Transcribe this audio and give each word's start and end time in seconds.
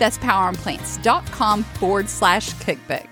That's 0.00 0.18
poweronplants.com 0.18 1.62
forward 1.62 2.08
slash 2.08 2.52
cookbook. 2.54 3.06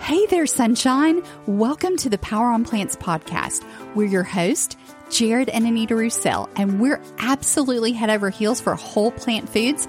Hey 0.00 0.26
there, 0.26 0.46
sunshine. 0.46 1.22
Welcome 1.46 1.96
to 1.98 2.08
the 2.08 2.18
Power 2.18 2.48
on 2.48 2.64
Plants 2.64 2.96
podcast. 2.96 3.64
We're 3.94 4.08
your 4.08 4.22
host, 4.22 4.78
Jared 5.10 5.48
and 5.48 5.66
Anita 5.66 5.94
Roussel, 5.94 6.48
and 6.56 6.80
we're 6.80 7.02
absolutely 7.18 7.92
head 7.92 8.10
over 8.10 8.30
heels 8.30 8.60
for 8.60 8.74
whole 8.74 9.10
plant 9.10 9.48
foods 9.48 9.88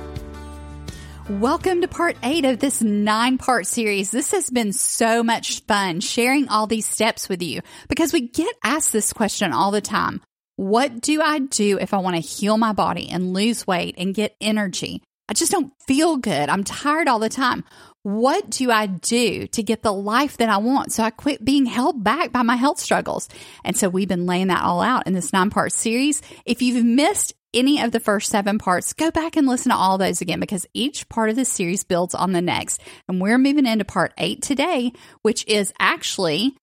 Welcome 1.39 1.79
to 1.79 1.87
part 1.87 2.17
eight 2.23 2.43
of 2.43 2.59
this 2.59 2.81
nine 2.81 3.37
part 3.37 3.65
series. 3.65 4.11
This 4.11 4.33
has 4.33 4.49
been 4.49 4.73
so 4.73 5.23
much 5.23 5.61
fun 5.61 6.01
sharing 6.01 6.49
all 6.49 6.67
these 6.67 6.85
steps 6.85 7.29
with 7.29 7.41
you 7.41 7.61
because 7.87 8.11
we 8.11 8.27
get 8.27 8.53
asked 8.65 8.91
this 8.91 9.13
question 9.13 9.53
all 9.53 9.71
the 9.71 9.79
time. 9.79 10.21
What 10.57 10.99
do 10.99 11.21
I 11.21 11.39
do 11.39 11.79
if 11.79 11.93
I 11.93 11.99
want 11.99 12.17
to 12.17 12.21
heal 12.21 12.57
my 12.57 12.73
body 12.73 13.07
and 13.09 13.33
lose 13.33 13.65
weight 13.65 13.95
and 13.97 14.13
get 14.13 14.35
energy? 14.41 15.01
I 15.29 15.33
just 15.33 15.53
don't 15.53 15.71
feel 15.87 16.17
good. 16.17 16.49
I'm 16.49 16.65
tired 16.65 17.07
all 17.07 17.19
the 17.19 17.29
time. 17.29 17.63
What 18.03 18.49
do 18.49 18.69
I 18.69 18.87
do 18.87 19.47
to 19.47 19.63
get 19.63 19.83
the 19.83 19.93
life 19.93 20.35
that 20.37 20.49
I 20.49 20.57
want 20.57 20.91
so 20.91 21.01
I 21.01 21.11
quit 21.11 21.45
being 21.45 21.65
held 21.65 22.03
back 22.03 22.33
by 22.33 22.41
my 22.41 22.57
health 22.57 22.79
struggles? 22.79 23.29
And 23.63 23.77
so 23.77 23.87
we've 23.87 24.07
been 24.07 24.25
laying 24.25 24.47
that 24.47 24.63
all 24.63 24.81
out 24.81 25.07
in 25.07 25.13
this 25.13 25.31
nine 25.31 25.49
part 25.49 25.71
series. 25.71 26.21
If 26.45 26.61
you've 26.61 26.83
missed 26.83 27.35
any 27.53 27.81
of 27.81 27.91
the 27.91 27.99
first 27.99 28.29
seven 28.29 28.57
parts, 28.57 28.93
go 28.93 29.11
back 29.11 29.35
and 29.35 29.47
listen 29.47 29.71
to 29.71 29.75
all 29.77 29.97
those 29.97 30.21
again 30.21 30.39
because 30.39 30.65
each 30.73 31.07
part 31.09 31.29
of 31.29 31.35
the 31.35 31.45
series 31.45 31.83
builds 31.83 32.15
on 32.15 32.31
the 32.31 32.41
next. 32.41 32.81
And 33.07 33.19
we're 33.21 33.37
moving 33.37 33.65
into 33.65 33.85
part 33.85 34.13
eight 34.17 34.41
today, 34.41 34.93
which 35.21 35.45
is 35.47 35.73
actually 35.79 36.55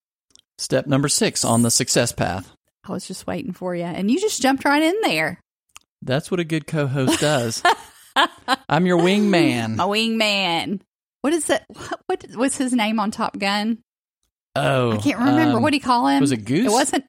step 0.59 0.87
number 0.87 1.09
six 1.09 1.45
on 1.45 1.63
the 1.63 1.71
success 1.71 2.13
path. 2.13 2.51
I 2.87 2.93
was 2.93 3.07
just 3.07 3.27
waiting 3.27 3.53
for 3.53 3.75
you, 3.75 3.85
and 3.85 4.11
you 4.11 4.19
just 4.21 4.41
jumped 4.41 4.65
right 4.65 4.83
in 4.83 4.95
there. 5.03 5.41
That's 6.03 6.31
what 6.31 6.41
a 6.41 6.45
good 6.45 6.67
co 6.67 6.87
host 6.87 7.21
does. 7.21 7.63
I'm 8.69 8.87
your 8.87 8.99
wingman. 8.99 9.77
My 9.77 9.85
wingman. 9.85 10.81
What 11.21 11.33
is 11.33 11.51
it? 11.51 11.63
What, 11.69 11.99
what 12.07 12.37
was 12.37 12.57
his 12.57 12.73
name 12.73 12.99
on 13.01 13.11
Top 13.11 13.39
Gun? 13.39 13.79
Oh, 14.57 14.93
I 14.93 14.97
can't 14.97 15.19
remember. 15.19 15.57
um, 15.59 15.63
what 15.63 15.71
do 15.71 15.77
you 15.77 15.83
call 15.83 16.07
him? 16.07 16.21
Was 16.21 16.33
it 16.33 16.45
Goose? 16.45 16.67
It 16.67 16.71
wasn't. 16.73 17.05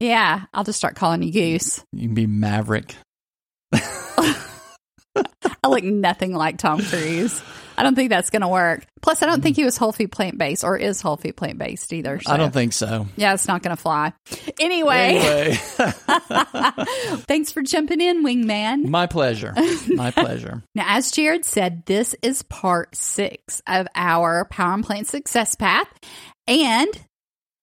Yeah, 0.00 0.44
I'll 0.54 0.64
just 0.64 0.78
start 0.78 0.96
calling 0.96 1.22
you 1.22 1.32
Goose. 1.32 1.84
You 1.92 2.06
can 2.06 2.14
be 2.14 2.26
Maverick. 2.26 2.94
I 3.72 5.68
look 5.68 5.84
nothing 5.84 6.34
like 6.34 6.58
Tom 6.58 6.80
Cruise. 6.82 7.42
I 7.76 7.82
don't 7.82 7.94
think 7.94 8.10
that's 8.10 8.28
going 8.30 8.42
to 8.42 8.48
work. 8.48 8.84
Plus, 9.00 9.22
I 9.22 9.26
don't 9.26 9.42
think 9.42 9.56
he 9.56 9.64
was 9.64 9.76
whole 9.76 9.92
food 9.92 10.12
plant 10.12 10.36
based 10.38 10.64
or 10.64 10.76
is 10.76 11.00
whole 11.00 11.16
food 11.16 11.36
plant 11.36 11.58
based 11.58 11.92
either. 11.92 12.20
so- 12.20 12.30
I 12.32 12.36
don't 12.36 12.52
think 12.52 12.72
so. 12.74 13.06
Yeah, 13.16 13.32
it's 13.34 13.48
not 13.48 13.62
going 13.62 13.74
to 13.74 13.80
fly. 13.80 14.12
Anyway, 14.60 15.16
Anyway, 15.18 15.54
thanks 17.26 17.50
for 17.52 17.62
jumping 17.62 18.00
in, 18.00 18.22
Wingman. 18.24 18.84
my 18.86 19.06
pleasure. 19.06 19.54
My 19.88 20.10
pleasure. 20.10 20.62
Now, 20.74 20.84
as 20.88 21.10
Jared 21.10 21.44
said, 21.44 21.84
this 21.86 22.14
is 22.22 22.42
part 22.42 22.94
six 22.94 23.62
of 23.66 23.86
our 23.94 24.44
Power 24.46 24.72
on 24.72 24.82
Plant 24.82 25.06
Success 25.08 25.54
Path, 25.54 25.88
and 26.46 26.88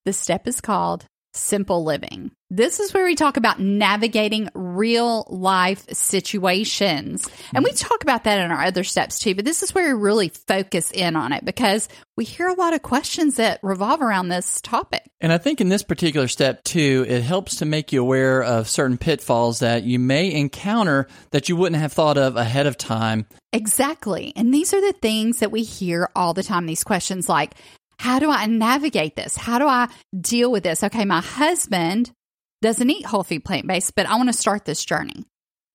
the 0.06 0.14
step 0.14 0.48
is 0.48 0.62
called 0.62 1.06
Simple 1.34 1.84
Living. 1.84 2.32
This 2.50 2.80
is 2.80 2.94
where 2.94 3.04
we 3.04 3.16
talk 3.16 3.36
about 3.36 3.60
navigating 3.60 4.50
real 4.54 5.26
life 5.30 5.86
situations. 5.92 7.28
And 7.54 7.66
we 7.66 7.74
talk 7.74 8.04
about 8.04 8.24
that 8.24 8.40
in 8.40 8.52
our 8.52 8.64
other 8.64 8.86
steps 8.86 9.20
too, 9.20 9.36
but 9.36 9.44
this 9.44 9.64
is 9.64 9.76
where 9.76 9.94
we 9.94 10.02
really 10.02 10.30
focus 10.30 10.90
in 10.92 11.18
on 11.18 11.34
it 11.34 11.44
because 11.44 11.90
we 12.16 12.24
hear 12.24 12.48
a 12.48 12.54
lot 12.54 12.74
of 12.74 12.82
questions 12.82 13.36
that 13.36 13.60
revolve 13.64 14.02
around 14.02 14.30
this 14.30 14.62
topic. 14.62 15.04
And 15.20 15.34
I 15.34 15.40
think 15.40 15.60
in 15.60 15.68
this 15.68 15.84
particular 15.84 16.30
step, 16.30 16.64
too, 16.64 17.06
it 17.10 17.22
helps 17.22 17.58
to 17.58 17.66
make 17.66 17.92
you 17.92 18.02
aware 18.02 18.42
of 18.42 18.70
certain 18.70 18.98
pitfalls 18.98 19.60
that 19.60 19.84
you 19.84 20.00
may 20.00 20.34
encounter 20.34 21.08
that 21.32 21.50
you 21.50 21.58
wouldn't 21.58 21.82
have 21.82 21.92
thought 21.92 22.18
of 22.18 22.38
ahead 22.38 22.66
of 22.66 22.78
time. 22.78 23.26
Exactly. 23.52 24.32
And 24.38 24.54
these 24.54 24.74
are 24.74 24.82
the 24.82 24.94
things 24.94 25.40
that 25.40 25.52
we 25.52 25.64
hear 25.64 26.10
all 26.16 26.34
the 26.34 26.44
time 26.44 26.66
these 26.66 26.86
questions 26.86 27.28
like, 27.28 27.56
how 28.00 28.20
do 28.20 28.32
I 28.32 28.46
navigate 28.46 29.18
this? 29.18 29.36
How 29.36 29.60
do 29.60 29.68
I 29.68 29.90
deal 30.18 30.50
with 30.50 30.64
this? 30.64 30.82
Okay, 30.84 31.04
my 31.04 31.20
husband 31.20 32.14
doesn't 32.62 32.90
eat 32.90 33.06
whole 33.06 33.24
food 33.24 33.46
plant 33.46 33.68
based, 33.68 33.96
but 33.96 34.08
I 34.08 34.16
want 34.16 34.30
to 34.30 34.34
start 34.34 34.66
this 34.66 34.84
journey. 34.84 35.26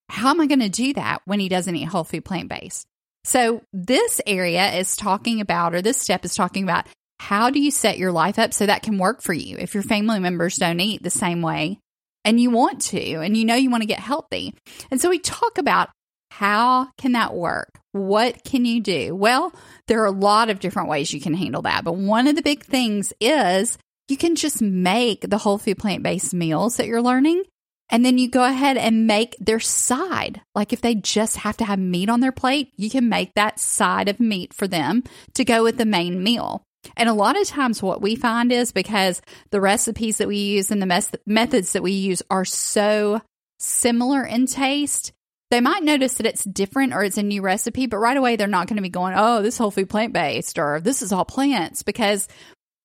How 0.09 0.29
am 0.29 0.41
I 0.41 0.47
going 0.47 0.59
to 0.59 0.69
do 0.69 0.93
that 0.93 1.21
when 1.25 1.39
he 1.39 1.49
doesn't 1.49 1.75
eat 1.75 1.87
whole 1.87 2.03
food 2.03 2.25
plant 2.25 2.49
based? 2.49 2.85
So, 3.23 3.61
this 3.71 4.19
area 4.27 4.73
is 4.73 4.97
talking 4.97 5.39
about, 5.39 5.73
or 5.73 5.81
this 5.81 5.97
step 5.97 6.25
is 6.25 6.35
talking 6.35 6.63
about, 6.63 6.85
how 7.19 7.49
do 7.49 7.59
you 7.59 7.71
set 7.71 7.97
your 7.97 8.11
life 8.11 8.37
up 8.37 8.53
so 8.53 8.65
that 8.65 8.83
can 8.83 8.97
work 8.97 9.21
for 9.21 9.33
you 9.33 9.55
if 9.57 9.73
your 9.73 9.83
family 9.83 10.19
members 10.19 10.57
don't 10.57 10.79
eat 10.81 11.03
the 11.03 11.09
same 11.09 11.41
way 11.41 11.79
and 12.25 12.39
you 12.39 12.49
want 12.49 12.81
to, 12.81 13.15
and 13.21 13.37
you 13.37 13.45
know 13.45 13.55
you 13.55 13.69
want 13.69 13.81
to 13.81 13.87
get 13.87 13.99
healthy. 13.99 14.53
And 14.91 14.99
so, 14.99 15.09
we 15.09 15.19
talk 15.19 15.57
about 15.57 15.89
how 16.31 16.89
can 16.97 17.13
that 17.13 17.33
work? 17.33 17.79
What 17.93 18.43
can 18.43 18.65
you 18.65 18.81
do? 18.81 19.15
Well, 19.15 19.53
there 19.87 20.01
are 20.01 20.07
a 20.07 20.11
lot 20.11 20.49
of 20.49 20.59
different 20.59 20.89
ways 20.89 21.13
you 21.13 21.21
can 21.21 21.35
handle 21.35 21.61
that, 21.61 21.83
but 21.83 21.95
one 21.95 22.27
of 22.27 22.35
the 22.35 22.41
big 22.41 22.63
things 22.63 23.13
is 23.21 23.77
you 24.07 24.17
can 24.17 24.35
just 24.35 24.61
make 24.61 25.29
the 25.29 25.37
whole 25.37 25.57
food 25.57 25.77
plant 25.77 26.03
based 26.03 26.33
meals 26.33 26.77
that 26.77 26.87
you're 26.87 27.01
learning. 27.01 27.43
And 27.89 28.03
then 28.03 28.17
you 28.17 28.29
go 28.29 28.43
ahead 28.43 28.77
and 28.77 29.05
make 29.05 29.35
their 29.39 29.59
side. 29.59 30.41
Like 30.55 30.73
if 30.73 30.81
they 30.81 30.95
just 30.95 31.37
have 31.37 31.57
to 31.57 31.65
have 31.65 31.77
meat 31.77 32.09
on 32.09 32.21
their 32.21 32.31
plate, 32.31 32.71
you 32.75 32.89
can 32.89 33.09
make 33.09 33.33
that 33.35 33.59
side 33.59 34.09
of 34.09 34.19
meat 34.19 34.53
for 34.53 34.67
them 34.67 35.03
to 35.35 35.45
go 35.45 35.63
with 35.63 35.77
the 35.77 35.85
main 35.85 36.23
meal. 36.23 36.63
And 36.97 37.07
a 37.07 37.13
lot 37.13 37.39
of 37.39 37.47
times, 37.47 37.81
what 37.81 38.01
we 38.01 38.15
find 38.15 38.51
is 38.51 38.71
because 38.71 39.21
the 39.51 39.61
recipes 39.61 40.17
that 40.17 40.27
we 40.27 40.37
use 40.37 40.71
and 40.71 40.81
the 40.81 40.85
mes- 40.85 41.11
methods 41.25 41.73
that 41.73 41.83
we 41.83 41.91
use 41.91 42.21
are 42.29 42.45
so 42.45 43.21
similar 43.59 44.23
in 44.23 44.47
taste, 44.47 45.13
they 45.49 45.61
might 45.61 45.83
notice 45.83 46.15
that 46.15 46.25
it's 46.25 46.43
different 46.43 46.93
or 46.93 47.03
it's 47.03 47.17
a 47.17 47.23
new 47.23 47.41
recipe, 47.41 47.85
but 47.85 47.97
right 47.97 48.17
away 48.17 48.35
they're 48.35 48.47
not 48.47 48.67
going 48.67 48.77
to 48.77 48.83
be 48.83 48.89
going, 48.89 49.13
oh, 49.15 49.41
this 49.41 49.57
whole 49.57 49.71
food 49.71 49.89
plant 49.89 50.11
based 50.11 50.59
or 50.59 50.81
this 50.81 51.01
is 51.01 51.13
all 51.13 51.25
plants 51.25 51.83
because 51.83 52.27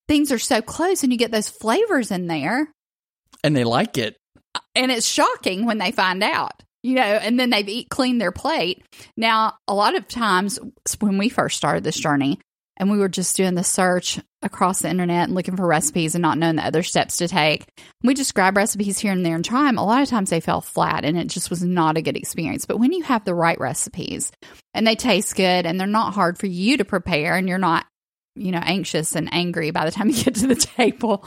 things 0.09 0.33
are 0.33 0.39
so 0.39 0.61
close 0.61 1.03
and 1.03 1.13
you 1.13 1.17
get 1.17 1.31
those 1.31 1.47
flavors 1.47 2.11
in 2.11 2.27
there. 2.27 2.69
And 3.45 3.55
they 3.55 3.63
like 3.63 3.97
it. 3.97 4.17
And 4.75 4.91
it's 4.91 5.07
shocking 5.07 5.65
when 5.65 5.77
they 5.77 5.91
find 5.91 6.21
out. 6.23 6.63
you 6.83 6.95
know, 6.95 7.01
and 7.01 7.39
then 7.39 7.49
they've 7.49 7.67
eat 7.67 7.89
cleaned 7.89 8.21
their 8.21 8.31
plate. 8.31 8.83
Now, 9.17 9.57
a 9.67 9.73
lot 9.73 9.95
of 9.95 10.07
times 10.07 10.59
when 10.99 11.17
we 11.17 11.29
first 11.29 11.57
started 11.57 11.83
this 11.83 11.99
journey 11.99 12.39
and 12.77 12.89
we 12.89 12.97
were 12.97 13.09
just 13.09 13.35
doing 13.35 13.55
the 13.55 13.63
search 13.63 14.19
across 14.41 14.79
the 14.79 14.89
internet 14.89 15.25
and 15.25 15.35
looking 15.35 15.57
for 15.57 15.67
recipes 15.67 16.15
and 16.15 16.21
not 16.21 16.37
knowing 16.37 16.55
the 16.55 16.65
other 16.65 16.83
steps 16.83 17.17
to 17.17 17.27
take, 17.27 17.65
we 18.03 18.13
just 18.13 18.33
grab 18.33 18.55
recipes 18.55 18.97
here 18.97 19.11
and 19.11 19.25
there 19.25 19.35
and 19.35 19.43
try 19.43 19.65
them. 19.65 19.77
A 19.77 19.85
lot 19.85 20.01
of 20.01 20.07
times 20.07 20.29
they 20.29 20.39
fell 20.39 20.61
flat 20.61 21.03
and 21.03 21.17
it 21.17 21.27
just 21.27 21.49
was 21.49 21.61
not 21.61 21.97
a 21.97 22.01
good 22.01 22.15
experience. 22.15 22.65
But 22.65 22.77
when 22.79 22.93
you 22.93 23.03
have 23.03 23.25
the 23.25 23.35
right 23.35 23.59
recipes 23.59 24.31
and 24.73 24.87
they 24.87 24.95
taste 24.95 25.35
good 25.35 25.65
and 25.65 25.77
they're 25.77 25.87
not 25.87 26.13
hard 26.13 26.37
for 26.37 26.47
you 26.47 26.77
to 26.77 26.85
prepare 26.85 27.35
and 27.35 27.49
you're 27.49 27.57
not, 27.57 27.85
you 28.39 28.51
know, 28.51 28.61
anxious 28.63 29.15
and 29.15 29.33
angry 29.33 29.71
by 29.71 29.85
the 29.85 29.91
time 29.91 30.09
you 30.09 30.23
get 30.23 30.35
to 30.35 30.47
the 30.47 30.55
table, 30.77 31.25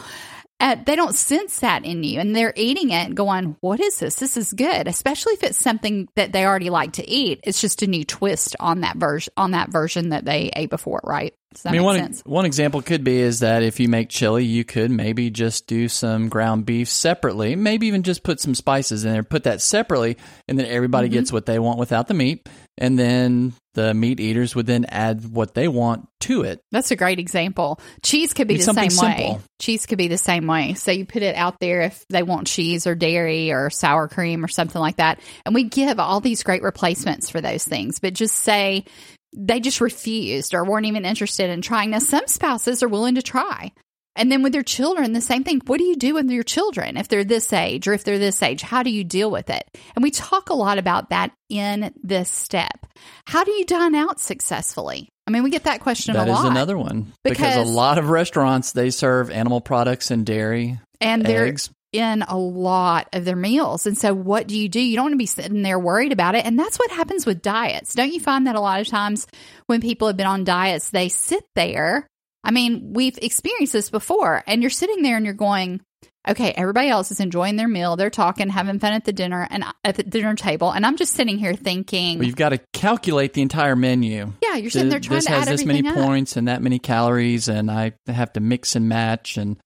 uh, 0.60 0.76
they 0.86 0.94
don't 0.94 1.16
sense 1.16 1.58
that 1.58 1.84
in 1.84 2.04
you 2.04 2.20
and 2.20 2.36
they're 2.36 2.52
eating 2.54 2.90
it 2.90 3.14
going, 3.16 3.56
What 3.60 3.80
is 3.80 3.98
this? 3.98 4.14
This 4.14 4.36
is 4.36 4.52
good, 4.52 4.86
especially 4.86 5.32
if 5.34 5.42
it's 5.42 5.58
something 5.58 6.08
that 6.14 6.32
they 6.32 6.46
already 6.46 6.70
like 6.70 6.92
to 6.94 7.08
eat. 7.08 7.40
It's 7.42 7.60
just 7.60 7.82
a 7.82 7.88
new 7.88 8.04
twist 8.04 8.54
on 8.60 8.82
that 8.82 8.96
version 8.96 9.32
on 9.36 9.50
that 9.50 9.70
version 9.70 10.10
that 10.10 10.24
they 10.24 10.50
ate 10.54 10.70
before, 10.70 11.00
right? 11.02 11.34
I 11.66 11.72
mean, 11.72 11.82
one 11.82 11.98
sense? 11.98 12.22
one 12.24 12.46
example 12.46 12.80
could 12.80 13.04
be 13.04 13.18
is 13.18 13.40
that 13.40 13.62
if 13.62 13.78
you 13.78 13.88
make 13.88 14.08
chili, 14.08 14.44
you 14.44 14.64
could 14.64 14.90
maybe 14.90 15.28
just 15.30 15.66
do 15.66 15.88
some 15.88 16.28
ground 16.28 16.64
beef 16.64 16.88
separately, 16.88 17.56
maybe 17.56 17.88
even 17.88 18.04
just 18.04 18.22
put 18.22 18.40
some 18.40 18.54
spices 18.54 19.04
in 19.04 19.12
there, 19.12 19.22
put 19.22 19.44
that 19.44 19.60
separately, 19.60 20.16
and 20.48 20.58
then 20.58 20.66
everybody 20.66 21.08
Mm-hmm. 21.08 21.14
gets 21.18 21.32
what 21.32 21.44
they 21.44 21.58
want 21.58 21.78
without 21.78 22.08
the 22.08 22.14
meat, 22.14 22.48
and 22.82 22.98
then 22.98 23.52
the 23.74 23.94
meat 23.94 24.18
eaters 24.18 24.56
would 24.56 24.66
then 24.66 24.84
add 24.86 25.24
what 25.32 25.54
they 25.54 25.68
want 25.68 26.08
to 26.18 26.42
it. 26.42 26.60
That's 26.72 26.90
a 26.90 26.96
great 26.96 27.20
example. 27.20 27.80
Cheese 28.02 28.34
could 28.34 28.48
be 28.48 28.56
the 28.56 28.64
same 28.64 28.96
way. 28.98 29.38
Cheese 29.60 29.86
could 29.86 29.98
be 29.98 30.08
the 30.08 30.18
same 30.18 30.48
way. 30.48 30.74
So 30.74 30.90
you 30.90 31.06
put 31.06 31.22
it 31.22 31.36
out 31.36 31.60
there 31.60 31.82
if 31.82 32.04
they 32.08 32.24
want 32.24 32.48
cheese 32.48 32.88
or 32.88 32.96
dairy 32.96 33.52
or 33.52 33.70
sour 33.70 34.08
cream 34.08 34.44
or 34.44 34.48
something 34.48 34.80
like 34.80 34.96
that. 34.96 35.20
And 35.46 35.54
we 35.54 35.62
give 35.62 36.00
all 36.00 36.20
these 36.20 36.42
great 36.42 36.64
replacements 36.64 37.30
for 37.30 37.40
those 37.40 37.64
things, 37.64 38.00
but 38.00 38.14
just 38.14 38.34
say 38.34 38.84
they 39.32 39.60
just 39.60 39.80
refused 39.80 40.52
or 40.52 40.64
weren't 40.64 40.86
even 40.86 41.04
interested 41.04 41.50
in 41.50 41.62
trying. 41.62 41.90
Now, 41.90 42.00
some 42.00 42.26
spouses 42.26 42.82
are 42.82 42.88
willing 42.88 43.14
to 43.14 43.22
try. 43.22 43.70
And 44.14 44.30
then 44.30 44.42
with 44.42 44.52
their 44.52 44.62
children, 44.62 45.12
the 45.14 45.20
same 45.22 45.42
thing. 45.42 45.60
What 45.66 45.78
do 45.78 45.84
you 45.84 45.96
do 45.96 46.14
with 46.14 46.30
your 46.30 46.42
children 46.42 46.96
if 46.96 47.08
they're 47.08 47.24
this 47.24 47.52
age 47.52 47.88
or 47.88 47.94
if 47.94 48.04
they're 48.04 48.18
this 48.18 48.42
age? 48.42 48.60
How 48.60 48.82
do 48.82 48.90
you 48.90 49.04
deal 49.04 49.30
with 49.30 49.48
it? 49.48 49.64
And 49.94 50.02
we 50.02 50.10
talk 50.10 50.50
a 50.50 50.54
lot 50.54 50.78
about 50.78 51.10
that 51.10 51.32
in 51.48 51.94
this 52.02 52.30
step. 52.30 52.86
How 53.26 53.42
do 53.44 53.52
you 53.52 53.64
dine 53.64 53.94
out 53.94 54.20
successfully? 54.20 55.08
I 55.26 55.30
mean, 55.30 55.42
we 55.44 55.50
get 55.50 55.64
that 55.64 55.80
question 55.80 56.14
That 56.14 56.28
a 56.28 56.32
is 56.32 56.36
lot. 56.36 56.50
another 56.50 56.76
one 56.76 57.12
because, 57.24 57.38
Because- 57.38 57.68
a 57.68 57.72
lot 57.72 57.96
of 57.98 58.10
restaurants 58.10 58.72
they 58.72 58.90
serve 58.90 59.30
animal 59.30 59.60
products 59.60 60.10
and 60.10 60.26
dairy, 60.26 60.78
and 61.00 61.24
they're 61.24 61.46
eggs. 61.46 61.70
in 61.92 62.22
a 62.22 62.36
lot 62.36 63.08
of 63.12 63.24
their 63.24 63.36
meals. 63.36 63.86
And 63.86 63.96
so, 63.96 64.12
what 64.12 64.46
do 64.48 64.58
you 64.58 64.68
do? 64.68 64.80
You 64.80 64.96
don't 64.96 65.04
want 65.04 65.12
to 65.12 65.18
be 65.18 65.26
sitting 65.26 65.62
there 65.62 65.78
worried 65.78 66.12
about 66.12 66.34
it. 66.34 66.44
And 66.44 66.58
that's 66.58 66.78
what 66.78 66.90
happens 66.90 67.24
with 67.24 67.40
diets. 67.40 67.94
Don't 67.94 68.12
you 68.12 68.20
find 68.20 68.46
that 68.46 68.56
a 68.56 68.60
lot 68.60 68.80
of 68.80 68.88
times 68.88 69.26
when 69.66 69.80
people 69.80 70.08
have 70.08 70.16
been 70.16 70.26
on 70.26 70.44
diets, 70.44 70.90
they 70.90 71.08
sit 71.08 71.44
there? 71.54 72.06
I 72.44 72.50
mean, 72.50 72.92
we've 72.92 73.18
experienced 73.20 73.72
this 73.72 73.90
before, 73.90 74.42
and 74.46 74.62
you're 74.62 74.70
sitting 74.70 75.02
there 75.02 75.16
and 75.16 75.24
you're 75.24 75.34
going, 75.34 75.80
okay, 76.28 76.52
everybody 76.52 76.88
else 76.88 77.10
is 77.10 77.20
enjoying 77.20 77.56
their 77.56 77.68
meal. 77.68 77.96
They're 77.96 78.10
talking, 78.10 78.48
having 78.48 78.78
fun 78.78 78.92
at 78.92 79.04
the 79.04 79.12
dinner 79.12 79.46
and 79.50 79.64
uh, 79.64 79.72
at 79.84 79.96
the 79.96 80.02
dinner 80.04 80.34
table. 80.34 80.70
And 80.70 80.86
I'm 80.86 80.96
just 80.96 81.12
sitting 81.12 81.38
here 81.38 81.54
thinking, 81.54 82.18
Well, 82.18 82.26
you've 82.26 82.36
got 82.36 82.50
to 82.50 82.60
calculate 82.72 83.32
the 83.32 83.42
entire 83.42 83.76
menu. 83.76 84.32
yeah, 84.42 84.56
you're 84.56 84.70
sitting 84.70 84.88
there 84.88 85.00
trying 85.00 85.18
this 85.18 85.26
to 85.26 85.32
has 85.32 85.48
add 85.48 85.54
this 85.54 85.64
many 85.64 85.86
up. 85.86 85.94
points 85.94 86.36
and 86.36 86.48
that 86.48 86.62
many 86.62 86.78
calories, 86.78 87.48
and 87.48 87.70
I 87.70 87.92
have 88.06 88.32
to 88.34 88.40
mix 88.40 88.76
and 88.76 88.88
match, 88.88 89.36
and 89.36 89.56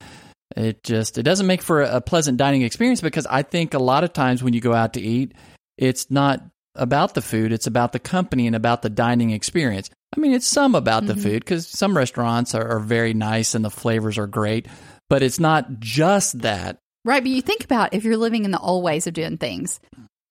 it 0.56 0.82
just 0.82 1.19
it 1.19 1.25
doesn't 1.25 1.46
make 1.46 1.62
for 1.62 1.82
a 1.82 2.00
pleasant 2.00 2.38
dining 2.38 2.62
experience 2.62 3.00
because 3.00 3.26
I 3.26 3.43
think 3.43 3.75
a 3.75 3.79
lot 3.79 4.05
of 4.05 4.12
times 4.12 4.43
when 4.43 4.55
you 4.55 4.61
go 4.61 4.72
out 4.72 4.94
to 4.94 5.00
eat, 5.00 5.32
it's 5.76 6.11
not 6.11 6.43
about 6.75 7.14
the 7.14 7.22
food; 7.22 7.52
it's 7.52 7.67
about 7.67 7.93
the 7.93 7.99
company 7.99 8.46
and 8.46 8.56
about 8.56 8.81
the 8.82 8.90
dining 8.90 9.31
experience. 9.31 9.90
I 10.14 10.20
mean, 10.20 10.32
it's 10.32 10.47
some 10.47 10.75
about 10.75 11.05
Mm-hmm. 11.05 11.14
the 11.14 11.23
food 11.23 11.44
because 11.44 11.67
some 11.67 11.97
restaurants 11.97 12.55
are, 12.55 12.67
are 12.67 12.81
very 12.81 13.14
nice 13.14 13.55
and 13.55 13.64
the 13.64 13.70
flavors 13.70 14.19
are 14.19 14.26
great, 14.26 14.67
but 15.08 15.23
it's 15.23 15.41
not 15.41 15.79
just 15.79 16.41
that. 16.43 16.79
Right. 17.05 17.23
But 17.23 17.31
you 17.31 17.43
think 17.43 17.64
about 17.64 17.94
if 17.94 18.05
you're 18.05 18.17
living 18.17 18.44
in 18.44 18.50
the 18.50 18.58
old 18.58 18.82
ways 18.85 19.06
of 19.06 19.14
doing 19.14 19.38
things. 19.38 19.81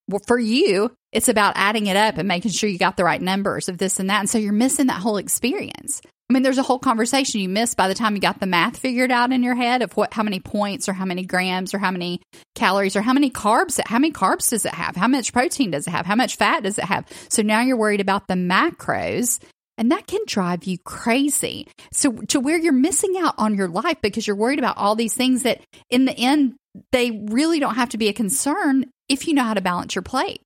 Well, 0.07 0.21
for 0.27 0.37
you, 0.37 0.91
it's 1.11 1.29
about 1.29 1.53
adding 1.55 1.87
it 1.87 1.97
up 1.97 2.17
and 2.17 2.27
making 2.27 2.51
sure 2.51 2.69
you 2.69 2.77
got 2.77 2.95
the 2.95 3.03
right 3.03 3.21
numbers 3.21 3.69
of 3.69 3.77
this 3.77 3.99
and 3.99 4.09
that. 4.09 4.19
And 4.19 4.29
so 4.29 4.37
you're 4.37 4.53
missing 4.53 4.87
that 4.87 5.01
whole 5.01 5.17
experience. 5.17 6.01
I 6.29 6.33
mean, 6.33 6.43
there's 6.43 6.57
a 6.57 6.63
whole 6.63 6.79
conversation 6.79 7.39
you 7.41 7.49
missed 7.49 7.77
by 7.77 7.87
the 7.87 7.93
time 7.93 8.15
you 8.15 8.21
got 8.21 8.39
the 8.39 8.47
math 8.47 8.77
figured 8.77 9.11
out 9.11 9.31
in 9.31 9.43
your 9.43 9.55
head 9.55 9.81
of 9.81 9.93
what, 9.93 10.13
how 10.13 10.23
many 10.23 10.39
points 10.39 10.89
or 10.89 10.93
how 10.93 11.05
many 11.05 11.23
grams 11.23 11.73
or 11.73 11.77
how 11.79 11.91
many 11.91 12.21
calories 12.55 12.95
or 12.95 13.01
how 13.01 13.13
many 13.13 13.29
carbs, 13.29 13.79
how 13.85 13.99
many 13.99 14.11
carbs 14.11 14.49
does 14.49 14.65
it 14.65 14.73
have? 14.73 14.95
How 14.95 15.07
much 15.07 15.33
protein 15.33 15.71
does 15.71 15.87
it 15.87 15.91
have? 15.91 16.05
How 16.05 16.15
much 16.15 16.35
fat 16.35 16.63
does 16.63 16.77
it 16.79 16.85
have? 16.85 17.07
So 17.29 17.41
now 17.41 17.61
you're 17.61 17.77
worried 17.77 18.01
about 18.01 18.27
the 18.27 18.33
macros 18.33 19.39
and 19.77 19.91
that 19.91 20.07
can 20.07 20.21
drive 20.25 20.63
you 20.63 20.77
crazy. 20.77 21.67
So 21.91 22.13
to 22.29 22.39
where 22.39 22.57
you're 22.57 22.73
missing 22.73 23.15
out 23.17 23.35
on 23.37 23.55
your 23.55 23.67
life 23.67 23.97
because 24.01 24.25
you're 24.25 24.35
worried 24.35 24.59
about 24.59 24.77
all 24.77 24.95
these 24.95 25.13
things 25.13 25.43
that 25.43 25.61
in 25.89 26.05
the 26.05 26.17
end, 26.17 26.55
they 26.91 27.11
really 27.11 27.59
don't 27.59 27.75
have 27.75 27.89
to 27.89 27.97
be 27.97 28.07
a 28.07 28.13
concern 28.13 28.85
if 29.09 29.27
you 29.27 29.33
know 29.33 29.43
how 29.43 29.53
to 29.53 29.61
balance 29.61 29.95
your 29.95 30.01
plate. 30.01 30.41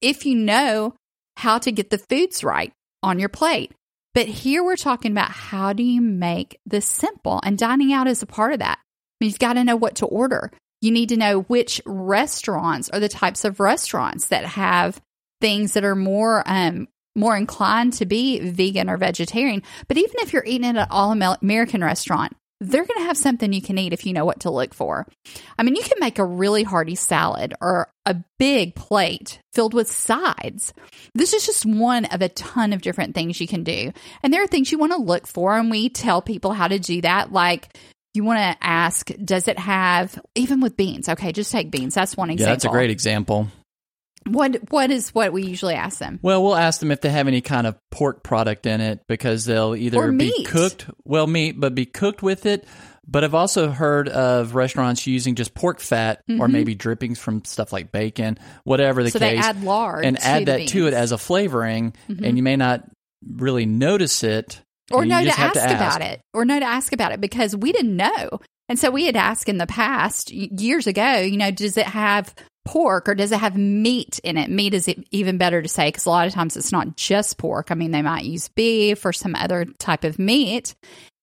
If 0.00 0.26
you 0.26 0.34
know 0.34 0.94
how 1.36 1.58
to 1.58 1.72
get 1.72 1.90
the 1.90 1.98
foods 1.98 2.44
right 2.44 2.72
on 3.02 3.18
your 3.18 3.28
plate. 3.28 3.72
But 4.14 4.26
here 4.26 4.62
we're 4.62 4.76
talking 4.76 5.12
about 5.12 5.30
how 5.30 5.72
do 5.72 5.82
you 5.82 6.00
make 6.00 6.58
this 6.66 6.84
simple 6.84 7.40
and 7.44 7.56
dining 7.56 7.92
out 7.92 8.06
is 8.06 8.22
a 8.22 8.26
part 8.26 8.52
of 8.52 8.58
that. 8.58 8.78
You've 9.20 9.38
got 9.38 9.54
to 9.54 9.64
know 9.64 9.76
what 9.76 9.96
to 9.96 10.06
order. 10.06 10.50
You 10.80 10.90
need 10.90 11.08
to 11.10 11.16
know 11.16 11.42
which 11.42 11.80
restaurants 11.86 12.90
are 12.90 13.00
the 13.00 13.08
types 13.08 13.44
of 13.44 13.60
restaurants 13.60 14.26
that 14.28 14.44
have 14.44 15.00
things 15.40 15.72
that 15.72 15.84
are 15.84 15.96
more 15.96 16.42
um, 16.46 16.88
more 17.14 17.36
inclined 17.36 17.94
to 17.94 18.06
be 18.06 18.38
vegan 18.38 18.88
or 18.88 18.96
vegetarian. 18.96 19.62
But 19.88 19.98
even 19.98 20.14
if 20.18 20.32
you're 20.32 20.44
eating 20.44 20.66
at 20.66 20.76
an 20.76 20.86
all 20.90 21.12
American 21.12 21.82
restaurant, 21.82 22.34
they're 22.60 22.84
going 22.84 23.00
to 23.00 23.06
have 23.06 23.16
something 23.16 23.52
you 23.52 23.60
can 23.60 23.76
eat 23.76 23.92
if 23.92 24.06
you 24.06 24.12
know 24.12 24.24
what 24.24 24.40
to 24.40 24.50
look 24.50 24.72
for. 24.72 25.04
I 25.58 25.64
mean, 25.64 25.74
you 25.74 25.82
can 25.82 25.98
make 25.98 26.20
a 26.20 26.24
really 26.24 26.62
hearty 26.62 26.94
salad 26.94 27.54
or 27.60 27.88
a 28.06 28.16
big 28.38 28.76
plate 28.76 29.40
filled 29.52 29.74
with 29.74 29.90
sides. 29.90 30.72
This 31.12 31.32
is 31.32 31.44
just 31.44 31.66
one 31.66 32.04
of 32.04 32.22
a 32.22 32.28
ton 32.28 32.72
of 32.72 32.80
different 32.80 33.16
things 33.16 33.40
you 33.40 33.48
can 33.48 33.64
do. 33.64 33.92
And 34.22 34.32
there 34.32 34.44
are 34.44 34.46
things 34.46 34.70
you 34.70 34.78
want 34.78 34.92
to 34.92 34.98
look 34.98 35.26
for, 35.26 35.56
and 35.56 35.72
we 35.72 35.88
tell 35.88 36.22
people 36.22 36.52
how 36.52 36.68
to 36.68 36.78
do 36.78 37.00
that. 37.00 37.32
Like, 37.32 37.76
you 38.14 38.22
want 38.22 38.38
to 38.38 38.64
ask, 38.64 39.10
does 39.24 39.48
it 39.48 39.58
have, 39.58 40.16
even 40.36 40.60
with 40.60 40.76
beans? 40.76 41.08
Okay, 41.08 41.32
just 41.32 41.50
take 41.50 41.70
beans. 41.72 41.94
That's 41.94 42.16
one 42.16 42.30
example. 42.30 42.48
Yeah, 42.48 42.54
that's 42.54 42.64
a 42.64 42.68
great 42.68 42.90
example. 42.90 43.48
What 44.26 44.70
What 44.70 44.90
is 44.90 45.14
what 45.14 45.32
we 45.32 45.44
usually 45.44 45.74
ask 45.74 45.98
them? 45.98 46.18
Well, 46.22 46.42
we'll 46.42 46.56
ask 46.56 46.80
them 46.80 46.90
if 46.90 47.00
they 47.00 47.10
have 47.10 47.28
any 47.28 47.40
kind 47.40 47.66
of 47.66 47.76
pork 47.90 48.22
product 48.22 48.66
in 48.66 48.80
it 48.80 49.00
because 49.08 49.44
they'll 49.44 49.74
either 49.74 50.12
be 50.12 50.44
cooked, 50.44 50.86
well, 51.04 51.26
meat, 51.26 51.58
but 51.58 51.74
be 51.74 51.86
cooked 51.86 52.22
with 52.22 52.46
it. 52.46 52.66
But 53.04 53.24
I've 53.24 53.34
also 53.34 53.68
heard 53.70 54.08
of 54.08 54.54
restaurants 54.54 55.06
using 55.08 55.34
just 55.34 55.54
pork 55.54 55.80
fat 55.80 56.22
or 56.38 56.46
maybe 56.46 56.76
drippings 56.76 57.18
from 57.18 57.44
stuff 57.44 57.72
like 57.72 57.90
bacon, 57.90 58.38
whatever 58.62 59.02
the 59.02 59.08
Mm-hmm. 59.08 59.18
So 59.18 59.18
they 59.18 59.36
add 59.36 59.64
lard 59.64 60.04
and 60.04 60.16
to 60.16 60.24
add 60.24 60.46
that 60.46 60.52
to 60.52 60.58
beans. 60.58 60.72
Mm-hmm. 60.72 60.86
it 60.86 60.94
as 60.94 61.12
a 61.12 61.18
flavoring, 61.18 61.94
and 62.08 62.36
you 62.36 62.44
may 62.44 62.56
not 62.56 62.84
really 63.26 63.66
notice 63.66 64.22
it. 64.22 64.60
or 64.90 65.04
know 65.04 65.22
to 65.22 65.38
ask, 65.38 65.54
to 65.54 65.74
about 65.74 66.00
it 66.02 66.20
or 66.34 66.44
know 66.44 66.58
to 66.58 66.66
ask 66.66 66.92
about 66.92 67.12
it 67.12 67.20
because 67.20 67.56
we 67.56 67.72
didn't 67.72 67.96
know 67.96 68.40
and 68.68 68.78
so 68.78 68.90
we 68.90 69.06
had 69.06 69.16
asked 69.16 69.48
in 69.48 69.58
the 69.58 69.66
past 69.66 70.30
years 70.30 70.86
ago 70.86 71.18
you 71.18 71.36
know 71.36 71.50
does 71.50 71.76
it 71.76 71.86
have 71.86 72.34
pork 72.64 73.08
or 73.08 73.14
does 73.14 73.32
it 73.32 73.38
have 73.38 73.56
meat 73.56 74.20
in 74.22 74.36
it? 74.36 74.50
Meat 74.50 74.74
is 74.74 74.88
even 75.10 75.38
better 75.38 75.62
to 75.62 75.68
say 75.68 75.88
because 75.88 76.06
a 76.06 76.10
lot 76.10 76.26
of 76.26 76.32
times 76.32 76.56
it's 76.56 76.72
not 76.72 76.96
just 76.96 77.38
pork. 77.38 77.70
I 77.70 77.74
mean 77.74 77.90
they 77.90 78.02
might 78.02 78.24
use 78.24 78.48
beef 78.48 79.04
or 79.04 79.12
some 79.12 79.34
other 79.34 79.64
type 79.78 80.04
of 80.04 80.18
meat. 80.18 80.74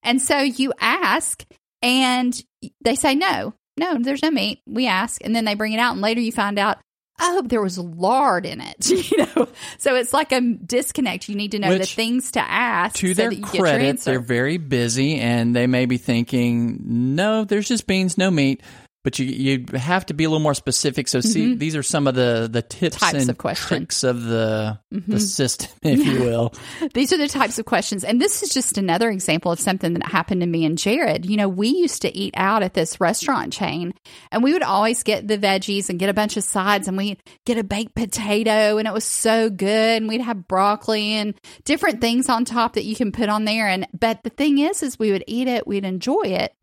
And 0.04 0.22
so 0.22 0.40
you 0.40 0.74
ask 0.80 1.46
and 1.82 2.40
they 2.84 2.96
say 2.96 3.16
no 3.16 3.54
no 3.78 3.98
there's 4.00 4.24
no 4.24 4.32
meat. 4.32 4.62
We 4.68 4.88
ask 4.88 5.24
and 5.24 5.36
then 5.36 5.46
they 5.46 5.56
bring 5.56 5.74
it 5.74 5.80
out 5.80 5.94
and 5.94 6.02
later 6.02 6.22
you 6.22 6.32
find 6.32 6.60
out 6.60 6.80
oh 7.22 7.42
there 7.42 7.62
was 7.62 7.78
lard 7.78 8.46
in 8.46 8.62
it 8.62 8.90
you 9.12 9.18
know? 9.18 9.48
So 9.78 9.96
it's 9.96 10.14
like 10.14 10.32
a 10.32 10.42
disconnect. 10.42 11.30
You 11.30 11.36
need 11.36 11.52
to 11.52 11.60
know 11.60 11.78
the 11.78 11.86
things 11.86 12.32
to 12.32 12.42
ask 12.42 12.98
To 12.98 13.14
so 13.14 13.14
their 13.14 13.30
that 13.30 13.36
you 13.36 13.44
get 13.44 13.54
your 13.54 13.64
credit, 13.64 14.00
they're 14.02 14.20
very 14.20 14.58
busy 14.58 15.16
and 15.16 15.56
they 15.56 15.68
may 15.68 15.86
be 15.86 15.98
thinking, 15.98 17.16
no, 17.16 17.46
there's 17.46 17.68
just 17.68 17.88
beans, 17.88 18.18
no 18.18 18.30
meat. 18.30 18.62
But 19.10 19.18
you 19.18 19.26
you 19.26 19.66
have 19.76 20.06
to 20.06 20.14
be 20.14 20.26
a 20.26 20.30
little 20.30 20.40
more 20.40 20.54
specific. 20.54 21.08
So 21.08 21.20
see, 21.20 21.56
these 21.56 21.76
are 21.76 21.82
some 21.82 22.06
of 22.06 22.14
the 22.14 22.48
the 22.52 22.62
tips 22.62 23.00
Mm-hmm. 23.00 23.06
Types 23.06 23.22
and 23.24 23.30
of 23.32 23.38
question. 23.40 23.68
tricks 23.68 24.04
of 24.04 24.24
the 24.24 24.80
the 24.92 25.20
system, 25.20 25.72
if 25.82 26.06
you 26.06 26.20
will. 26.20 26.54
These 26.94 27.12
are 27.12 27.18
the 27.18 27.28
types 27.28 27.58
of 27.58 27.66
questions. 27.66 28.04
And 28.04 28.22
this 28.22 28.44
is 28.44 28.54
just 28.54 28.78
another 28.78 29.10
example 29.10 29.52
of 29.52 29.60
something 29.60 29.94
that 29.94 30.06
happened 30.06 30.42
to 30.42 30.48
me 30.48 30.64
and 30.64 30.78
Jared. 30.78 31.26
You 31.26 31.38
know, 31.38 31.50
we 31.50 31.70
used 31.70 32.04
to 32.04 32.16
eat 32.16 32.36
out 32.38 32.62
at 32.62 32.76
this 32.76 33.02
restaurant 33.02 33.52
chain 33.52 33.96
and 34.32 34.44
we 34.44 34.54
would 34.54 34.62
always 34.62 35.02
get 35.02 35.28
the 35.28 35.38
veggies 35.38 35.90
and 35.90 35.98
get 35.98 36.10
a 36.10 36.14
bunch 36.14 36.38
of 36.38 36.44
sides 36.44 36.88
and 36.88 36.98
we'd 36.98 37.24
get 37.48 37.58
a 37.58 37.64
baked 37.64 37.96
potato 37.96 38.78
and 38.78 38.88
it 38.88 38.94
was 38.94 39.06
so 39.06 39.50
good. 39.50 39.98
And 40.02 40.08
we'd 40.08 40.22
have 40.22 40.48
broccoli 40.48 41.14
and 41.14 41.34
different 41.64 42.02
things 42.02 42.30
on 42.30 42.46
top 42.46 42.74
that 42.74 42.86
you 42.86 42.96
can 42.96 43.12
put 43.12 43.30
on 43.30 43.46
there. 43.46 43.68
And, 43.68 43.88
but 43.98 44.22
the 44.24 44.30
thing 44.30 44.60
is, 44.60 44.84
is 44.84 45.00
we 45.00 45.12
would 45.12 45.24
eat 45.26 45.48
it, 45.48 45.66
we'd 45.66 45.86
enjoy 45.86 46.24
it. 46.26 46.54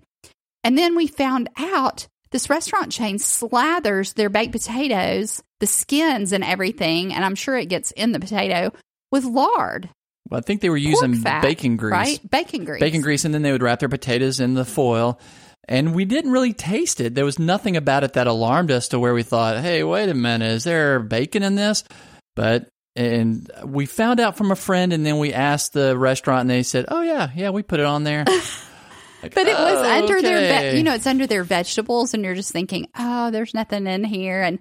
And 0.63 0.77
then 0.77 0.97
we 0.97 1.07
found 1.07 1.49
out 1.57 2.09
this 2.31 2.51
restaurant 2.51 2.93
chain 2.93 3.19
slathers 3.19 4.15
their 4.15 4.29
baked 4.29 4.53
potatoes 4.53 5.43
the 5.61 5.67
skins 5.67 6.33
and 6.33 6.45
everything, 6.45 7.15
and 7.15 7.25
I'm 7.25 7.35
sure 7.35 7.57
it 7.57 7.69
gets 7.69 7.91
in 7.93 8.13
the 8.13 8.21
potato 8.21 8.73
with 9.11 9.25
lard. 9.25 9.89
Well, 10.29 10.39
I 10.39 10.43
think 10.43 10.61
they 10.61 10.71
were 10.71 10.77
using 10.77 11.15
fat, 11.15 11.43
bacon 11.43 11.77
grease. 11.77 11.93
Right? 11.93 12.31
Bacon 12.31 12.65
grease. 12.65 12.81
Bacon 12.81 13.01
grease, 13.01 13.25
and 13.25 13.33
then 13.33 13.43
they 13.43 13.53
would 13.53 13.63
wrap 13.63 13.79
their 13.79 13.89
potatoes 13.89 14.41
in 14.41 14.55
the 14.55 14.65
foil. 14.65 15.21
And 15.69 15.95
we 15.95 16.05
didn't 16.05 16.31
really 16.31 16.53
taste 16.53 17.01
it. 17.01 17.15
There 17.15 17.25
was 17.25 17.39
nothing 17.39 17.77
about 17.77 18.05
it 18.05 18.13
that 18.15 18.27
alarmed 18.27 18.71
us 18.71 18.89
to 18.89 19.01
where 19.01 19.15
we 19.15 19.23
thought, 19.23 19.59
hey, 19.61 19.83
wait 19.83 20.09
a 20.09 20.15
minute, 20.15 20.51
is 20.51 20.65
there 20.65 21.01
bacon 21.01 21.43
in 21.43 21.55
this? 21.55 21.85
But 22.35 22.69
and 22.95 23.51
we 23.65 23.87
found 23.87 24.21
out 24.21 24.37
from 24.37 24.51
a 24.51 24.57
friend, 24.57 24.93
and 24.93 25.05
then 25.05 25.19
we 25.19 25.33
asked 25.33 25.75
the 25.75 25.97
restaurant, 25.97 26.43
and 26.43 26.51
they 26.51 26.63
said, 26.63 26.87
"Oh 26.89 27.03
yeah, 27.03 27.29
yeah, 27.35 27.51
we 27.51 27.63
put 27.63 27.79
it 27.79 27.85
on 27.87 28.05
there." 28.05 28.25
Like, 29.27 29.35
But 29.35 29.47
it 29.47 29.59
was 29.59 29.79
"Oh, 29.79 29.91
under 29.99 30.23
their, 30.23 30.71
ve- 30.73 30.77
you 30.79 30.83
know, 30.83 30.95
it's 30.95 31.07
under 31.07 31.27
their 31.27 31.45
vegetables, 31.45 32.15
and 32.15 32.25
you're 32.25 32.35
just 32.35 32.53
thinking, 32.53 32.89
oh, 32.99 33.31
there's 33.31 33.55
nothing 33.55 33.87
in 33.87 34.05
here. 34.05 34.43
And 34.43 34.59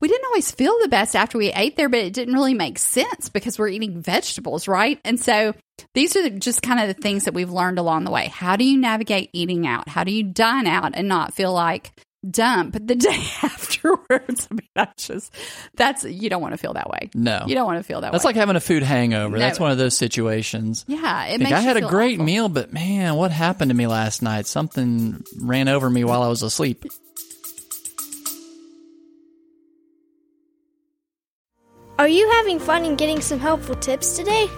we 0.00 0.08
didn't 0.08 0.26
always 0.26 0.50
feel 0.50 0.76
the 0.82 0.88
best 0.88 1.14
after 1.16 1.38
we 1.38 1.52
ate 1.52 1.76
there, 1.76 1.88
but 1.88 2.00
it 2.00 2.12
didn't 2.12 2.34
really 2.34 2.54
make 2.54 2.78
sense 2.78 3.28
because 3.28 3.58
we're 3.58 3.68
eating 3.68 4.00
vegetables, 4.02 4.68
right? 4.68 5.00
And 5.04 5.18
so 5.20 5.54
these 5.94 6.16
are 6.16 6.28
just 6.30 6.62
kind 6.62 6.80
of 6.80 6.94
the 6.94 7.00
things 7.00 7.24
that 7.24 7.34
we've 7.34 7.50
learned 7.50 7.78
along 7.78 8.04
the 8.04 8.10
way. 8.10 8.28
How 8.28 8.56
do 8.56 8.64
you 8.64 8.78
navigate 8.78 9.30
eating 9.32 9.66
out? 9.66 9.88
How 9.88 10.04
do 10.04 10.12
you 10.12 10.22
dine 10.22 10.66
out 10.66 10.92
and 10.94 11.08
not 11.08 11.34
feel 11.34 11.52
like 11.52 11.92
dump 12.30 12.74
the 12.80 12.94
day 12.94 13.24
afterwards? 13.42 14.48
I 14.50 14.54
mean, 14.54 14.68
that's 14.74 15.06
just, 15.06 15.32
that's, 15.74 16.04
you 16.04 16.28
don't 16.30 16.40
want 16.42 16.52
to 16.52 16.58
feel 16.58 16.74
that 16.74 16.88
way. 16.90 17.10
No, 17.14 17.44
You 17.46 17.54
don't 17.54 17.66
want 17.66 17.78
to 17.78 17.82
feel 17.84 18.00
that 18.00 18.12
that's 18.12 18.24
way. 18.24 18.28
like 18.28 18.36
having 18.36 18.56
a 18.56 18.60
food 18.60 18.82
hangover. 18.82 19.36
No. 19.36 19.38
That's 19.40 19.60
one 19.60 19.70
of 19.70 19.78
those 19.78 19.96
situations. 19.96 20.84
yeah, 20.88 21.26
it 21.26 21.32
Like, 21.32 21.40
makes 21.40 21.52
I 21.52 21.60
had 21.60 21.76
a 21.76 21.82
great 21.82 22.14
awful. 22.14 22.24
meal, 22.24 22.48
but 22.48 22.72
man, 22.72 23.14
what 23.16 23.30
happened 23.30 23.70
to 23.70 23.74
me 23.76 23.86
last 23.86 24.22
night? 24.22 24.46
Something 24.46 25.24
ran 25.40 25.68
over 25.68 25.88
me 25.90 26.04
while 26.04 26.22
I 26.22 26.28
was 26.28 26.42
asleep. 26.42 26.84
Are 31.98 32.08
you 32.08 32.28
having 32.32 32.58
fun 32.58 32.84
and 32.84 32.98
getting 32.98 33.20
some 33.20 33.38
helpful 33.38 33.76
tips 33.76 34.16
today? 34.16 34.48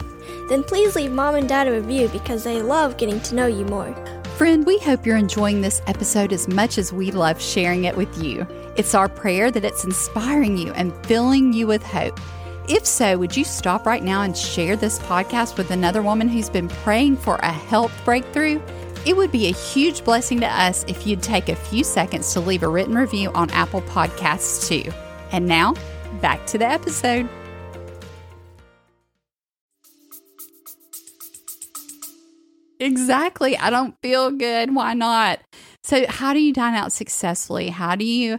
Then 0.48 0.62
please 0.64 0.96
leave 0.96 1.12
mom 1.12 1.34
and 1.34 1.48
dad 1.48 1.68
a 1.68 1.72
review 1.72 2.08
because 2.08 2.44
they 2.44 2.62
love 2.62 2.96
getting 2.96 3.20
to 3.20 3.34
know 3.34 3.46
you 3.46 3.64
more. 3.66 3.94
Friend, 4.36 4.66
we 4.66 4.76
hope 4.80 5.06
you're 5.06 5.16
enjoying 5.16 5.62
this 5.62 5.80
episode 5.86 6.30
as 6.30 6.46
much 6.46 6.76
as 6.76 6.92
we 6.92 7.10
love 7.10 7.40
sharing 7.40 7.84
it 7.84 7.96
with 7.96 8.22
you. 8.22 8.46
It's 8.76 8.94
our 8.94 9.08
prayer 9.08 9.50
that 9.50 9.64
it's 9.64 9.82
inspiring 9.82 10.58
you 10.58 10.74
and 10.74 10.92
filling 11.06 11.54
you 11.54 11.66
with 11.66 11.82
hope. 11.82 12.20
If 12.68 12.84
so, 12.84 13.16
would 13.16 13.34
you 13.34 13.44
stop 13.44 13.86
right 13.86 14.02
now 14.02 14.20
and 14.20 14.36
share 14.36 14.76
this 14.76 14.98
podcast 14.98 15.56
with 15.56 15.70
another 15.70 16.02
woman 16.02 16.28
who's 16.28 16.50
been 16.50 16.68
praying 16.68 17.16
for 17.16 17.36
a 17.36 17.50
health 17.50 17.92
breakthrough? 18.04 18.60
It 19.06 19.16
would 19.16 19.32
be 19.32 19.46
a 19.46 19.52
huge 19.52 20.04
blessing 20.04 20.40
to 20.40 20.46
us 20.46 20.84
if 20.86 21.06
you'd 21.06 21.22
take 21.22 21.48
a 21.48 21.56
few 21.56 21.82
seconds 21.82 22.30
to 22.34 22.40
leave 22.40 22.62
a 22.62 22.68
written 22.68 22.94
review 22.94 23.30
on 23.30 23.48
Apple 23.52 23.80
Podcasts 23.80 24.68
too. 24.68 24.92
And 25.32 25.46
now, 25.46 25.72
back 26.20 26.44
to 26.48 26.58
the 26.58 26.66
episode. 26.66 27.26
Exactly. 32.86 33.56
I 33.56 33.70
don't 33.70 33.94
feel 34.02 34.30
good. 34.30 34.74
Why 34.74 34.94
not? 34.94 35.40
So, 35.84 36.04
how 36.08 36.32
do 36.32 36.40
you 36.40 36.52
dine 36.52 36.74
out 36.74 36.92
successfully? 36.92 37.68
How 37.68 37.94
do 37.96 38.04
you 38.04 38.38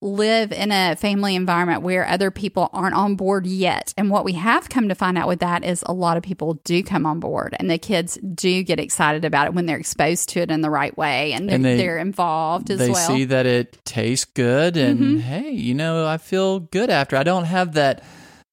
live 0.00 0.50
in 0.50 0.72
a 0.72 0.96
family 0.96 1.36
environment 1.36 1.82
where 1.82 2.04
other 2.08 2.30
people 2.32 2.68
aren't 2.72 2.94
on 2.96 3.14
board 3.14 3.46
yet? 3.46 3.94
And 3.96 4.10
what 4.10 4.24
we 4.24 4.32
have 4.32 4.68
come 4.68 4.88
to 4.88 4.94
find 4.96 5.16
out 5.16 5.28
with 5.28 5.38
that 5.40 5.64
is 5.64 5.84
a 5.86 5.92
lot 5.92 6.16
of 6.16 6.22
people 6.24 6.54
do 6.64 6.82
come 6.82 7.06
on 7.06 7.20
board 7.20 7.54
and 7.60 7.70
the 7.70 7.78
kids 7.78 8.18
do 8.34 8.62
get 8.64 8.80
excited 8.80 9.24
about 9.24 9.46
it 9.46 9.54
when 9.54 9.66
they're 9.66 9.78
exposed 9.78 10.28
to 10.30 10.40
it 10.40 10.50
in 10.50 10.60
the 10.60 10.70
right 10.70 10.96
way 10.98 11.32
and, 11.32 11.48
And 11.50 11.64
they- 11.64 11.76
they're 11.76 11.98
involved 11.98 12.70
as 12.70 12.78
they 12.80 12.90
well. 12.90 12.96
Mm-hmm. 13.08 13.16
see 13.16 13.24
that 13.26 13.46
it 13.46 13.78
tastes 13.84 14.24
good, 14.24 14.76
and 14.76 15.20
hey, 15.20 15.50
you 15.50 15.74
know, 15.74 16.04
I 16.06 16.16
feel 16.18 16.58
good 16.60 16.90
after. 16.90 17.16
I 17.16 17.22
don't 17.22 17.44
have 17.44 17.74
that 17.74 18.02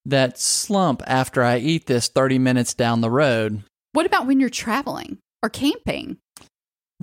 that 0.05 0.39
slump 0.39 1.01
after 1.08 1.43
I 1.43 1.58
eat 1.58 1.88
this 1.88 2.08
thirty 2.10 2.38
minutes 2.39 2.74
down 2.74 3.01
the 3.01 3.10
road. 3.12 3.63
what 3.93 4.05
about 4.05 4.27
when 4.27 4.39
you're 4.39 4.50
traveling 4.50 5.17
or 5.43 5.50
camping? 5.50 6.17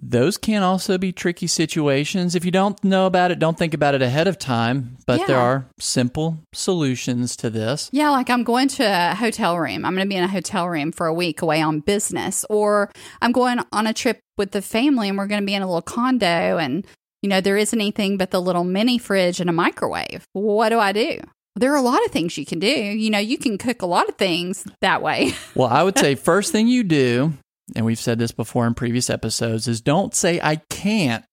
Those 0.01 0.37
can 0.37 0.63
also 0.63 0.99
be 0.99 1.11
tricky 1.11 1.47
situations. 1.47 2.35
If 2.35 2.45
you 2.45 2.51
don't 2.51 2.83
know 2.85 3.07
about 3.07 3.31
it, 3.31 3.39
don't 3.39 3.57
think 3.57 3.73
about 3.73 3.95
it 3.95 4.03
ahead 4.03 4.29
of 4.29 4.39
time. 4.39 4.99
But 5.07 5.27
there 5.27 5.39
are 5.39 5.67
simple 5.81 6.39
solutions 6.53 7.35
to 7.37 7.49
this. 7.49 7.89
Yeah, 7.93 8.11
like 8.11 8.29
I'm 8.29 8.45
going 8.45 8.69
to 8.69 8.85
a 8.85 9.15
hotel 9.15 9.59
room. 9.59 9.85
I'm 9.85 9.95
going 9.95 10.07
to 10.07 10.09
be 10.09 10.17
in 10.17 10.23
a 10.25 10.29
hotel 10.29 10.69
room 10.69 10.93
for 10.93 11.07
a 11.07 11.15
week 11.15 11.41
away 11.41 11.63
on 11.63 11.81
business, 11.81 12.45
or 12.51 12.91
I'm 13.23 13.33
going 13.33 13.59
on 13.73 13.87
a 13.87 13.95
trip 13.95 14.21
with 14.37 14.51
the 14.51 14.63
family 14.63 15.09
and 15.09 15.17
we're 15.17 15.27
going 15.27 15.41
to 15.41 15.47
be 15.47 15.55
in 15.55 15.63
a 15.63 15.67
little 15.67 15.81
condo 15.81 16.59
and, 16.59 16.87
you 17.23 17.31
know, 17.31 17.41
there 17.41 17.57
isn't 17.57 17.81
anything 17.81 18.19
but 18.19 18.31
the 18.31 18.41
little 18.41 18.65
mini 18.65 18.99
fridge 18.99 19.41
and 19.41 19.49
a 19.49 19.53
microwave. 19.53 20.25
What 20.35 20.69
do 20.69 20.79
I 20.79 20.93
do? 20.93 21.21
There 21.59 21.73
are 21.73 21.77
a 21.77 21.83
lot 21.83 22.05
of 22.05 22.11
things 22.11 22.37
you 22.37 22.45
can 22.45 22.59
do. 22.59 22.69
You 22.69 23.09
know, 23.09 23.19
you 23.19 23.39
can 23.39 23.57
cook 23.57 23.81
a 23.81 23.87
lot 23.87 24.11
of 24.11 24.17
things 24.17 24.67
that 24.83 25.01
way. 25.01 25.33
Well, 25.55 25.69
I 25.69 25.83
would 25.83 25.97
say 25.99 26.15
first 26.17 26.53
thing 26.53 26.69
you 26.69 26.85
do, 26.85 27.33
and 27.75 27.85
we've 27.85 27.99
said 27.99 28.19
this 28.19 28.33
before 28.33 28.67
in 28.67 28.75
previous 28.75 29.11
episodes, 29.11 29.67
is 29.67 29.81
don't 29.81 30.15
say 30.15 30.41
I 30.43 30.57
can't. 30.71 31.25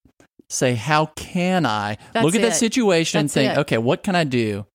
Say 0.49 0.75
how 0.75 1.07
can 1.07 1.65
I? 1.65 1.97
That's 2.11 2.23
Look 2.23 2.35
at 2.35 2.41
that 2.41 2.53
it. 2.53 2.55
situation 2.55 3.21
and 3.21 3.31
think, 3.31 3.53
it. 3.53 3.57
okay, 3.59 3.77
what 3.77 4.03
can 4.03 4.15
I 4.15 4.23
do? 4.23 4.67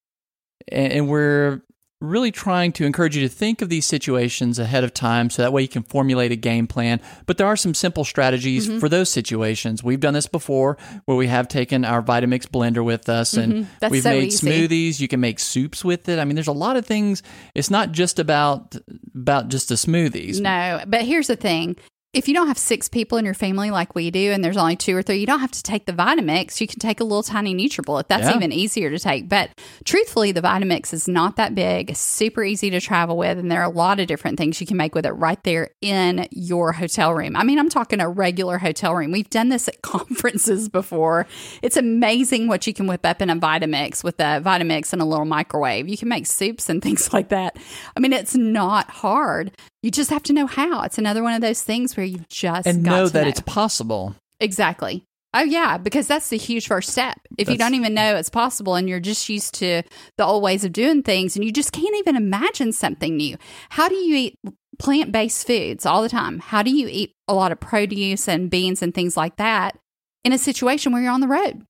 And, 0.67 0.93
and 0.93 1.09
we're 1.09 1.61
really 2.01 2.31
trying 2.31 2.71
to 2.73 2.85
encourage 2.85 3.17
you 3.17 3.23
to 3.23 3.29
think 3.35 3.61
of 3.61 3.69
these 3.69 3.85
situations 3.85 4.59
ahead 4.59 4.85
of 4.85 4.95
time 4.95 5.29
so 5.31 5.43
that 5.43 5.53
way 5.53 5.63
you 5.63 5.69
can 5.69 5.83
formulate 5.83 6.31
a 6.31 6.37
game 6.37 6.67
plan. 6.69 7.01
But 7.27 7.39
there 7.39 7.47
are 7.49 7.57
some 7.57 7.75
simple 7.75 8.05
strategies 8.05 8.69
Mm-hmm. 8.69 8.79
for 8.79 8.89
those 8.89 9.09
situations. 9.09 9.83
We've 9.83 9.99
done 9.99 10.15
this 10.15 10.27
before 10.29 10.79
where 11.07 11.17
we 11.17 11.27
have 11.27 11.49
taken 11.49 11.85
our 11.85 12.01
Vitamix 12.03 12.47
blender 12.47 12.85
with 12.85 13.09
us 13.09 13.35
and 13.35 13.53
Mm-hmm. 13.53 13.89
We've 13.91 14.03
so 14.03 14.11
made 14.11 14.25
easy. 14.29 14.47
smoothies. 14.49 15.01
You 15.01 15.09
can 15.09 15.19
make 15.21 15.39
soups 15.41 15.85
with 15.85 16.09
it. 16.09 16.19
I 16.21 16.25
mean, 16.25 16.37
there's 16.37 16.47
a 16.47 16.53
lot 16.53 16.77
of 16.77 16.87
things. 16.87 17.23
It's 17.55 17.71
not 17.71 17.91
just 17.93 18.19
about 18.19 18.77
about 19.15 19.49
just 19.49 19.69
the 19.71 19.75
smoothies. 19.75 20.41
No, 20.41 20.83
but 20.87 21.03
here's 21.03 21.27
the 21.27 21.37
thing. 21.37 21.77
If 22.19 22.27
you 22.27 22.35
don't 22.35 22.49
have 22.49 22.59
six 22.59 22.89
people 22.89 23.17
in 23.17 23.25
your 23.25 23.33
family 23.33 23.71
like 23.71 23.95
we 23.95 24.11
do, 24.11 24.33
and 24.33 24.43
there's 24.43 24.57
only 24.57 24.75
two 24.75 24.97
or 24.97 25.03
three, 25.03 25.19
you 25.19 25.27
don't 25.27 25.39
have 25.39 25.53
to 25.53 25.63
take 25.63 25.87
the 25.87 25.93
Vitamix. 25.93 26.61
You 26.61 26.67
can 26.67 26.81
take 26.81 26.99
a 26.99 27.05
little 27.05 27.23
tiny 27.23 27.55
NutriBullet. 27.55 28.09
That's 28.09 28.25
Yeah. 28.25 28.35
even 28.35 28.51
easier 28.51 28.91
to 28.91 28.99
take. 28.99 29.29
But 29.29 29.51
truthfully, 29.85 30.33
the 30.33 30.43
Vitamix 30.43 30.93
is 30.93 31.07
not 31.07 31.37
that 31.37 31.55
big. 31.55 31.91
It's 31.91 32.01
super 32.01 32.43
easy 32.43 32.71
to 32.71 32.81
travel 32.81 33.17
with, 33.17 33.39
and 33.39 33.53
there 33.53 33.61
are 33.61 33.71
a 33.71 33.75
lot 33.75 34.01
of 34.01 34.09
different 34.09 34.37
things 34.37 34.61
you 34.61 34.67
can 34.67 34.77
make 34.77 34.97
with 34.97 35.07
it 35.07 35.13
right 35.13 35.41
there 35.45 35.71
in 35.81 36.27
your 36.33 36.73
hotel 36.73 37.15
room. 37.15 37.37
I 37.37 37.45
mean, 37.45 37.57
I'm 37.57 37.69
talking 37.69 38.01
a 38.01 38.09
regular 38.09 38.59
hotel 38.59 38.97
room. 38.97 39.13
We've 39.13 39.31
done 39.31 39.49
this 39.49 39.69
at 39.69 39.81
conferences 39.83 40.69
before. 40.69 41.29
It's 41.63 41.77
amazing 41.77 42.49
what 42.49 42.67
you 42.67 42.75
can 42.75 42.89
whip 42.89 43.07
up 43.07 43.23
in 43.23 43.31
a 43.31 43.37
Vitamix 43.37 44.03
with 44.03 44.19
a 44.19 44.43
Vitamix 44.45 44.93
and 44.93 45.01
a 45.01 45.05
little 45.05 45.25
microwave. 45.25 45.89
You 45.89 45.97
can 45.97 46.09
make 46.09 46.27
soups 46.27 46.69
and 46.69 46.83
things 46.89 47.13
like 47.13 47.29
that. 47.29 47.57
I 47.97 48.01
mean, 48.01 48.13
it's 48.13 48.35
not 48.35 48.91
hard. 48.91 49.53
You 49.83 49.91
just 49.91 50.11
have 50.11 50.23
to 50.25 50.33
know 50.33 50.47
how. 50.47 50.83
It's 50.83 50.99
another 50.99 51.23
one 51.23 51.35
of 51.35 51.41
those 51.41 51.63
things 51.63 51.97
where 51.97 52.07
you've 52.07 52.29
just 52.29 52.67
and 52.67 52.85
got 52.85 52.91
know 52.91 53.07
to 53.07 53.13
that 53.13 53.23
know. 53.23 53.29
it's 53.29 53.41
possible. 53.41 54.15
exactly. 54.41 55.05
Oh 55.35 55.43
yeah, 55.43 55.77
because 55.77 56.07
that's 56.07 56.31
the 56.31 56.39
huge 56.39 56.67
first 56.67 56.89
step. 56.89 57.21
If 57.37 57.51
you 57.51 57.59
don't 57.59 57.75
even 57.75 57.93
know 57.93 58.17
it's 58.17 58.31
possible 58.31 58.77
and 58.77 58.89
you're 58.89 58.99
just 58.99 59.29
used 59.29 59.55
to 59.57 59.83
the 60.17 60.25
old 60.25 60.43
ways 60.43 60.65
of 60.65 60.73
doing 60.73 61.03
things 61.03 61.37
and 61.37 61.45
you 61.45 61.53
just 61.53 61.71
can't 61.71 61.95
even 61.97 62.17
imagine 62.17 62.73
something 62.73 63.15
new. 63.15 63.37
How 63.69 63.89
do 63.91 63.95
you 63.95 64.17
eat 64.17 64.39
plant-based 64.79 65.47
foods 65.47 65.85
all 65.85 66.03
the 66.03 66.09
time? 66.09 66.39
How 66.39 66.63
do 66.63 66.71
you 66.71 66.89
eat 66.91 67.13
a 67.29 67.35
lot 67.35 67.53
of 67.53 67.61
produce 67.61 68.27
and 68.27 68.51
beans 68.51 68.83
and 68.83 68.95
things 68.95 69.19
like 69.19 69.37
that 69.37 69.77
in 70.25 70.33
a 70.33 70.39
situation 70.39 70.93
where 70.93 71.03
you're 71.03 71.13
on 71.13 71.21
the 71.21 71.29
road? 71.29 71.63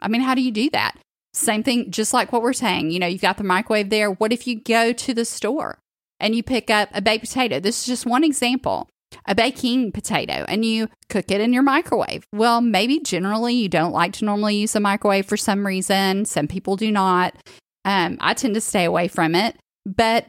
I 0.00 0.08
mean, 0.08 0.20
how 0.20 0.34
do 0.34 0.42
you 0.42 0.50
do 0.50 0.68
that? 0.70 0.98
Same 1.32 1.62
thing, 1.62 1.92
just 1.92 2.12
like 2.12 2.32
what 2.32 2.42
we're 2.42 2.52
saying. 2.52 2.90
You 2.90 2.98
know, 2.98 3.06
you've 3.06 3.20
got 3.20 3.36
the 3.36 3.44
microwave 3.44 3.88
there. 3.88 4.10
What 4.10 4.32
if 4.32 4.48
you 4.48 4.60
go 4.60 4.92
to 4.92 5.14
the 5.14 5.24
store 5.24 5.78
and 6.20 6.34
you 6.34 6.42
pick 6.42 6.70
up 6.70 6.88
a 6.92 7.00
baked 7.02 7.24
potato? 7.26 7.60
This 7.60 7.80
is 7.80 7.86
just 7.86 8.06
one 8.06 8.24
example 8.24 8.88
a 9.24 9.34
baking 9.34 9.92
potato 9.92 10.44
and 10.48 10.64
you 10.64 10.88
cook 11.08 11.30
it 11.30 11.40
in 11.40 11.52
your 11.52 11.62
microwave. 11.62 12.24
Well, 12.32 12.60
maybe 12.60 13.00
generally 13.00 13.54
you 13.54 13.68
don't 13.68 13.92
like 13.92 14.12
to 14.14 14.24
normally 14.24 14.56
use 14.56 14.74
a 14.74 14.80
microwave 14.80 15.26
for 15.26 15.36
some 15.36 15.66
reason. 15.66 16.24
Some 16.24 16.48
people 16.48 16.76
do 16.76 16.90
not. 16.90 17.34
Um, 17.84 18.18
I 18.20 18.34
tend 18.34 18.54
to 18.54 18.60
stay 18.60 18.84
away 18.84 19.08
from 19.08 19.34
it. 19.34 19.56
But 19.84 20.26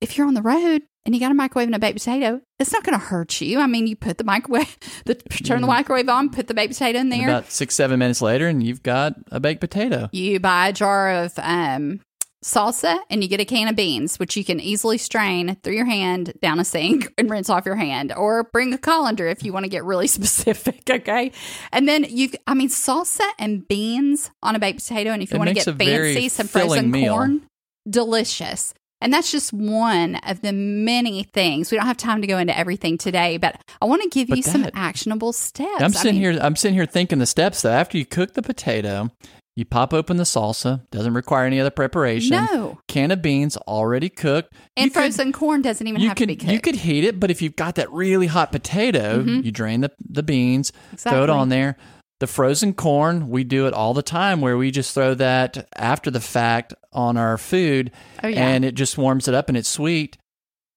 if 0.00 0.16
you're 0.16 0.26
on 0.26 0.34
the 0.34 0.42
road 0.42 0.82
and 1.04 1.14
you 1.14 1.20
got 1.20 1.30
a 1.30 1.34
microwave 1.34 1.68
and 1.68 1.74
a 1.74 1.78
baked 1.78 1.98
potato, 1.98 2.40
it's 2.58 2.72
not 2.72 2.84
going 2.84 2.98
to 2.98 3.04
hurt 3.04 3.40
you. 3.40 3.60
I 3.60 3.66
mean, 3.66 3.86
you 3.86 3.96
put 3.96 4.18
the 4.18 4.24
microwave, 4.24 4.76
the, 5.06 5.14
turn 5.14 5.62
the 5.62 5.66
microwave 5.66 6.08
on, 6.08 6.30
put 6.30 6.46
the 6.48 6.54
baked 6.54 6.74
potato 6.74 6.98
in 6.98 7.10
And 7.10 7.12
there. 7.12 7.28
about 7.28 7.50
six, 7.50 7.74
seven 7.74 7.98
minutes 7.98 8.20
later, 8.20 8.46
and 8.46 8.62
you've 8.62 8.82
got 8.82 9.14
a 9.32 9.40
baked 9.40 9.60
potato. 9.60 10.10
You 10.12 10.38
buy 10.38 10.68
a 10.68 10.72
jar 10.72 11.10
of 11.10 11.32
um, 11.38 12.00
salsa 12.44 12.98
and 13.10 13.22
you 13.22 13.28
get 13.28 13.40
a 13.40 13.44
can 13.44 13.68
of 13.68 13.76
beans, 13.76 14.18
which 14.18 14.36
you 14.36 14.44
can 14.44 14.60
easily 14.60 14.98
strain 14.98 15.56
through 15.62 15.74
your 15.74 15.84
hand 15.84 16.32
down 16.40 16.60
a 16.60 16.64
sink 16.64 17.12
and 17.18 17.30
rinse 17.30 17.50
off 17.50 17.66
your 17.66 17.76
hand, 17.76 18.12
or 18.12 18.44
bring 18.52 18.72
a 18.72 18.78
colander 18.78 19.26
if 19.26 19.42
you 19.42 19.52
want 19.52 19.64
to 19.64 19.70
get 19.70 19.84
really 19.84 20.06
specific. 20.18 20.82
Okay. 20.88 21.32
And 21.72 21.88
then 21.88 22.04
you, 22.08 22.30
I 22.46 22.54
mean, 22.54 22.68
salsa 22.68 23.28
and 23.38 23.66
beans 23.66 24.30
on 24.42 24.54
a 24.54 24.58
baked 24.58 24.80
potato. 24.80 25.10
And 25.10 25.22
if 25.22 25.30
you 25.30 25.36
It 25.36 25.38
want 25.38 25.48
to 25.48 25.54
get 25.54 25.64
fancy, 25.64 26.28
some 26.28 26.46
frozen 26.46 26.90
meal. 26.90 27.14
corn, 27.14 27.46
delicious. 27.88 28.74
And 29.00 29.12
that's 29.12 29.30
just 29.30 29.52
one 29.52 30.16
of 30.16 30.40
the 30.40 30.52
many 30.52 31.22
things. 31.22 31.70
We 31.70 31.76
don't 31.76 31.86
have 31.86 31.96
time 31.96 32.20
to 32.20 32.26
go 32.26 32.38
into 32.38 32.56
everything 32.58 32.98
today, 32.98 33.36
but 33.36 33.60
I 33.80 33.84
want 33.84 34.02
to 34.02 34.08
give 34.08 34.28
But 34.28 34.38
you 34.38 34.42
some 34.42 34.68
actionable 34.74 35.32
steps. 35.32 35.80
I'm 35.80 35.84
I 35.84 35.88
sitting 35.90 36.20
mean, 36.20 36.32
here. 36.32 36.40
I'm 36.42 36.56
sitting 36.56 36.74
here 36.74 36.84
thinking 36.86 37.20
the 37.20 37.26
steps. 37.26 37.62
Though 37.62 37.70
after 37.70 37.96
you 37.96 38.04
cook 38.04 38.34
the 38.34 38.42
potato, 38.42 39.10
You 39.58 39.64
pop 39.64 39.92
open 39.92 40.18
the 40.18 40.22
salsa, 40.22 40.88
doesn't 40.92 41.14
require 41.14 41.44
any 41.44 41.58
other 41.58 41.70
preparation. 41.70 42.30
No. 42.30 42.78
Can 42.86 43.10
of 43.10 43.20
beans 43.22 43.56
already 43.56 44.08
cooked. 44.08 44.52
And 44.76 44.84
You 44.84 44.90
could- 44.90 45.00
frozen 45.00 45.32
corn 45.32 45.62
doesn't 45.62 45.84
even 45.84 46.00
have 46.02 46.16
could 46.16 46.24
to 46.24 46.26
be 46.28 46.36
cooked. 46.36 46.52
you 46.52 46.60
could 46.60 46.76
heat 46.76 47.02
it, 47.02 47.18
but 47.18 47.28
if 47.30 47.42
you've 47.42 47.56
got 47.56 47.74
that 47.74 47.90
really 47.92 48.28
hot 48.28 48.52
potato, 48.52 49.20
you 49.20 49.50
drain 49.50 49.80
the 49.80 49.90
the 50.08 50.22
beans, 50.22 50.70
throw 50.96 51.24
it 51.24 51.30
on 51.30 51.48
there. 51.48 51.76
The 52.20 52.28
frozen 52.28 52.72
corn, 52.72 53.30
we 53.30 53.42
do 53.42 53.66
it 53.66 53.74
all 53.74 53.94
the 53.94 54.02
time 54.02 54.40
where 54.40 54.56
we 54.56 54.70
just 54.70 54.94
throw 54.94 55.14
that 55.14 55.68
after 55.76 56.10
the 56.10 56.20
fact 56.20 56.72
on 56.92 57.16
our 57.16 57.36
food 57.36 57.90
Oh, 58.22 58.28
yeah. 58.28 58.48
and 58.48 58.64
it 58.64 58.76
just 58.76 58.96
warms 58.96 59.26
it 59.26 59.34
up 59.34 59.48
and 59.48 59.56
it's 59.58 59.68
sweet. 59.68 60.16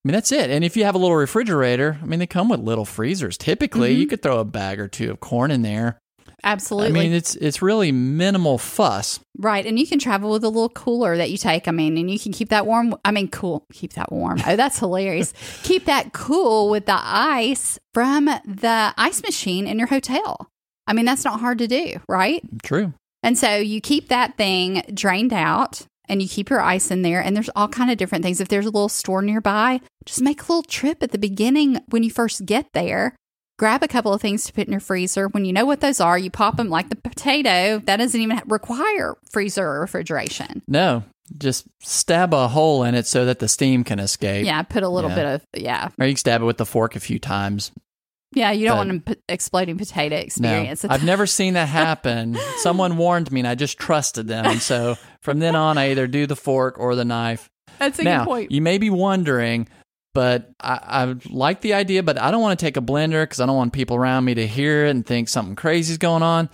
I 0.03 0.07
mean, 0.07 0.13
that's 0.13 0.31
it. 0.31 0.49
And 0.49 0.63
if 0.63 0.75
you 0.75 0.83
have 0.85 0.95
a 0.95 0.97
little 0.97 1.15
refrigerator, 1.15 1.99
I 2.01 2.05
mean, 2.07 2.17
they 2.19 2.25
come 2.25 2.49
with 2.49 2.59
little 2.61 2.85
freezers. 2.85 3.37
Typically, 3.37 3.91
Mm-hmm. 3.91 4.01
you 4.01 4.07
could 4.07 4.23
throw 4.23 4.39
a 4.39 4.45
bag 4.45 4.79
or 4.79 4.87
two 4.87 5.11
of 5.11 5.19
corn 5.19 5.51
in 5.51 5.61
there. 5.61 5.99
Absolutely. 6.43 6.99
I 6.99 7.03
mean, 7.03 7.13
it's 7.13 7.35
it's 7.35 7.61
really 7.61 7.91
minimal 7.91 8.57
fuss. 8.57 9.19
Right. 9.37 9.65
And 9.65 9.79
you 9.79 9.87
can 9.87 9.99
travel 9.99 10.31
with 10.31 10.43
a 10.43 10.49
little 10.49 10.69
cooler 10.69 11.17
that 11.17 11.31
you 11.31 11.37
take. 11.37 11.67
I 11.67 11.71
mean, 11.71 11.97
and 11.97 12.09
you 12.09 12.19
can 12.19 12.31
keep 12.31 12.49
that 12.49 12.65
warm. 12.65 12.95
I 13.05 13.11
mean, 13.11 13.27
cool. 13.27 13.65
Keep 13.73 13.93
that 13.93 14.11
warm. 14.11 14.39
Oh, 14.45 14.55
that's 14.55 14.79
hilarious. 14.79 15.33
keep 15.63 15.85
that 15.85 16.13
cool 16.13 16.69
with 16.69 16.85
the 16.85 16.99
ice 16.99 17.79
from 17.93 18.25
the 18.25 18.93
ice 18.97 19.21
machine 19.23 19.67
in 19.67 19.77
your 19.77 19.87
hotel. 19.87 20.49
I 20.87 20.93
mean, 20.93 21.05
that's 21.05 21.25
not 21.25 21.39
hard 21.39 21.59
to 21.59 21.67
do, 21.67 21.99
right? 22.09 22.41
True. 22.63 22.93
And 23.23 23.37
so 23.37 23.55
you 23.55 23.81
keep 23.81 24.09
that 24.09 24.35
thing 24.37 24.83
drained 24.93 25.33
out 25.33 25.85
and 26.09 26.21
you 26.21 26.27
keep 26.27 26.49
your 26.49 26.61
ice 26.61 26.91
in 26.91 27.03
there 27.03 27.21
and 27.21 27.35
there's 27.35 27.49
all 27.55 27.67
kind 27.67 27.91
of 27.91 27.97
different 27.97 28.23
things. 28.23 28.41
If 28.41 28.47
there's 28.47 28.65
a 28.65 28.71
little 28.71 28.89
store 28.89 29.21
nearby, 29.21 29.79
just 30.05 30.21
make 30.21 30.41
a 30.41 30.43
little 30.43 30.63
trip 30.63 31.03
at 31.03 31.11
the 31.11 31.17
beginning 31.17 31.79
when 31.89 32.03
you 32.03 32.09
first 32.09 32.45
get 32.45 32.67
there. 32.73 33.15
Grab 33.61 33.83
a 33.83 33.87
couple 33.87 34.11
of 34.11 34.19
things 34.19 34.45
to 34.45 34.53
put 34.53 34.65
in 34.65 34.71
your 34.71 34.79
freezer. 34.79 35.27
When 35.27 35.45
you 35.45 35.53
know 35.53 35.65
what 35.65 35.81
those 35.81 35.99
are, 36.01 36.17
you 36.17 36.31
pop 36.31 36.57
them 36.57 36.69
like 36.69 36.89
the 36.89 36.95
potato. 36.95 37.77
That 37.85 37.97
doesn't 37.97 38.19
even 38.19 38.41
require 38.47 39.15
freezer 39.31 39.63
or 39.67 39.81
refrigeration. 39.81 40.63
No, 40.67 41.03
just 41.37 41.67
stab 41.79 42.33
a 42.33 42.47
hole 42.47 42.83
in 42.83 42.95
it 42.95 43.05
so 43.05 43.23
that 43.25 43.37
the 43.37 43.47
steam 43.47 43.83
can 43.83 43.99
escape. 43.99 44.47
Yeah, 44.47 44.63
put 44.63 44.81
a 44.81 44.89
little 44.89 45.11
Yeah. 45.11 45.15
bit 45.15 45.25
of 45.25 45.41
yeah, 45.61 45.89
Or 45.99 46.07
you 46.07 46.13
can 46.13 46.17
stab 46.17 46.41
it 46.41 46.45
with 46.45 46.57
the 46.57 46.65
fork 46.65 46.95
a 46.95 46.99
few 46.99 47.19
times. 47.19 47.71
yeah. 48.33 48.49
You 48.49 48.65
don't 48.65 48.77
But- 48.77 48.87
want 48.87 49.07
an 49.09 49.15
exploding 49.29 49.77
potato 49.77 50.15
experience. 50.15 50.83
No, 50.83 50.89
I've 50.89 51.03
never 51.05 51.27
seen 51.27 51.53
that 51.53 51.67
happen. 51.69 52.39
Someone 52.63 52.97
warned 52.97 53.31
me, 53.31 53.41
and 53.41 53.47
I 53.47 53.53
just 53.53 53.77
trusted 53.77 54.27
them. 54.27 54.43
And 54.47 54.59
so 54.59 54.97
from 55.21 55.37
then 55.37 55.55
on, 55.55 55.77
I 55.77 55.91
either 55.91 56.07
do 56.07 56.25
the 56.25 56.35
fork 56.35 56.79
or 56.79 56.95
the 56.95 57.05
knife. 57.05 57.47
That's 57.77 57.99
a 57.99 58.03
now 58.03 58.23
good 58.23 58.27
point. 58.27 58.51
you 58.51 58.61
may 58.63 58.79
be 58.79 58.89
wondering, 58.89 59.67
but 60.13 60.51
I, 60.59 60.79
I 60.83 61.15
like 61.29 61.61
the 61.61 61.73
idea, 61.73 62.03
but 62.03 62.19
I 62.19 62.31
don't 62.31 62.41
want 62.41 62.59
to 62.59 62.65
take 62.65 62.77
a 62.77 62.81
blender 62.81 63.23
because 63.23 63.39
I 63.39 63.45
don't 63.45 63.55
want 63.55 63.73
people 63.73 63.95
around 63.95 64.25
me 64.25 64.33
to 64.35 64.47
hear 64.47 64.85
it 64.85 64.91
and 64.91 65.05
think 65.05 65.29
something 65.29 65.55
crazy 65.55 65.91
is 65.91 65.97
going 65.97 66.23
on. 66.23 66.49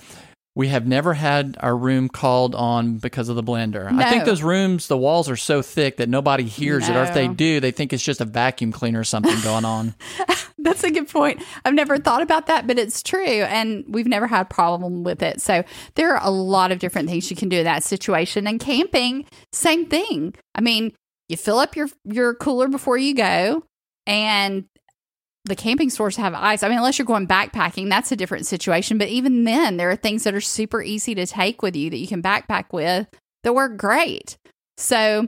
We 0.55 0.69
have 0.69 0.87
never 0.87 1.13
had 1.13 1.55
our 1.59 1.77
room 1.77 2.09
called 2.09 2.55
on 2.55 2.97
because 2.97 3.29
of 3.29 3.35
the 3.35 3.43
blender. 3.43 3.91
I 3.91 4.09
think 4.09 4.25
those 4.25 4.41
rooms, 4.41 4.87
the 4.87 4.97
walls 4.97 5.29
are 5.29 5.35
so 5.35 5.61
thick 5.61 5.97
that 5.97 6.09
nobody 6.09 6.45
hears 6.45 6.89
it, 6.89 6.95
or 6.95 7.03
if 7.03 7.13
they 7.13 7.27
do, 7.27 7.59
they 7.59 7.69
think 7.69 7.93
it's 7.93 8.01
just 8.01 8.21
a 8.21 8.25
vacuum 8.25 8.71
cleaner 8.71 8.99
or 8.99 9.03
something 9.03 9.39
going 9.41 9.65
on. 9.65 9.93
That's 10.57 10.83
a 10.83 10.89
good 10.89 11.07
point. 11.09 11.43
I've 11.63 11.75
never 11.75 11.99
thought 11.99 12.23
about 12.23 12.47
that, 12.47 12.65
but 12.65 12.79
it's 12.79 13.03
true. 13.03 13.23
And 13.23 13.85
we've 13.87 14.07
never 14.07 14.25
had 14.25 14.41
a 14.41 14.45
problem 14.45 15.03
with 15.03 15.21
it. 15.21 15.41
So 15.41 15.63
there 15.93 16.15
are 16.15 16.25
a 16.25 16.31
lot 16.31 16.71
of 16.71 16.79
different 16.79 17.07
things 17.07 17.29
you 17.29 17.37
can 17.37 17.49
do 17.49 17.59
in 17.59 17.65
that 17.65 17.83
situation. 17.83 18.47
And 18.47 18.59
camping, 18.59 19.25
same 19.53 19.85
thing. 19.85 20.33
I 20.55 20.61
mean, 20.61 20.91
you 21.29 21.37
fill 21.37 21.59
up 21.59 21.75
your 21.75 21.89
your 22.05 22.33
cooler 22.35 22.67
before 22.67 22.97
you 22.97 23.13
go 23.13 23.63
and 24.05 24.65
the 25.45 25.55
camping 25.55 25.89
stores 25.89 26.17
have 26.17 26.33
ice. 26.33 26.61
I 26.61 26.69
mean, 26.69 26.77
unless 26.77 26.99
you're 26.99 27.05
going 27.05 27.27
backpacking, 27.27 27.89
that's 27.89 28.11
a 28.11 28.15
different 28.17 28.45
situation. 28.45 28.97
But 28.97 29.07
even 29.07 29.45
then, 29.45 29.77
there 29.77 29.89
are 29.89 29.95
things 29.95 30.23
that 30.23 30.33
are 30.33 30.41
super 30.41 30.81
easy 30.81 31.15
to 31.15 31.25
take 31.25 31.61
with 31.61 31.75
you 31.75 31.89
that 31.89 31.97
you 31.97 32.07
can 32.07 32.21
backpack 32.21 32.73
with 32.73 33.07
that 33.43 33.53
work 33.53 33.77
great. 33.77 34.37
So 34.77 35.27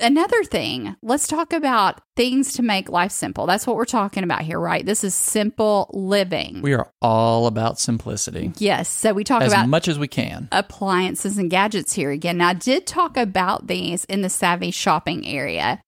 another 0.00 0.44
thing, 0.44 0.96
let's 1.02 1.26
talk 1.26 1.52
about 1.52 2.00
things 2.16 2.54
to 2.54 2.62
make 2.62 2.88
life 2.88 3.12
simple. 3.12 3.46
That's 3.46 3.66
what 3.66 3.76
we're 3.76 3.84
talking 3.84 4.24
about 4.24 4.42
here, 4.42 4.58
right? 4.58 4.84
This 4.84 5.04
is 5.04 5.14
simple 5.14 5.90
living. 5.92 6.62
We 6.62 6.74
are 6.74 6.90
all 7.00 7.46
about 7.46 7.78
simplicity 7.78 8.52
yes. 8.58 8.88
So 8.88 9.12
we 9.12 9.24
talk 9.24 9.42
as 9.42 9.52
about 9.52 9.68
much 9.68 9.88
as 9.88 9.98
we 9.98 10.08
can. 10.08 10.48
appliances 10.52 11.38
and 11.38 11.50
gadgets 11.50 11.92
here 11.92 12.10
again. 12.10 12.38
Now, 12.38 12.48
I 12.48 12.54
did 12.54 12.86
talk 12.86 13.16
about 13.16 13.66
these 13.66 14.04
in 14.04 14.22
the 14.22 14.30
savvy 14.30 14.70
shopping 14.70 15.26
area 15.26 15.80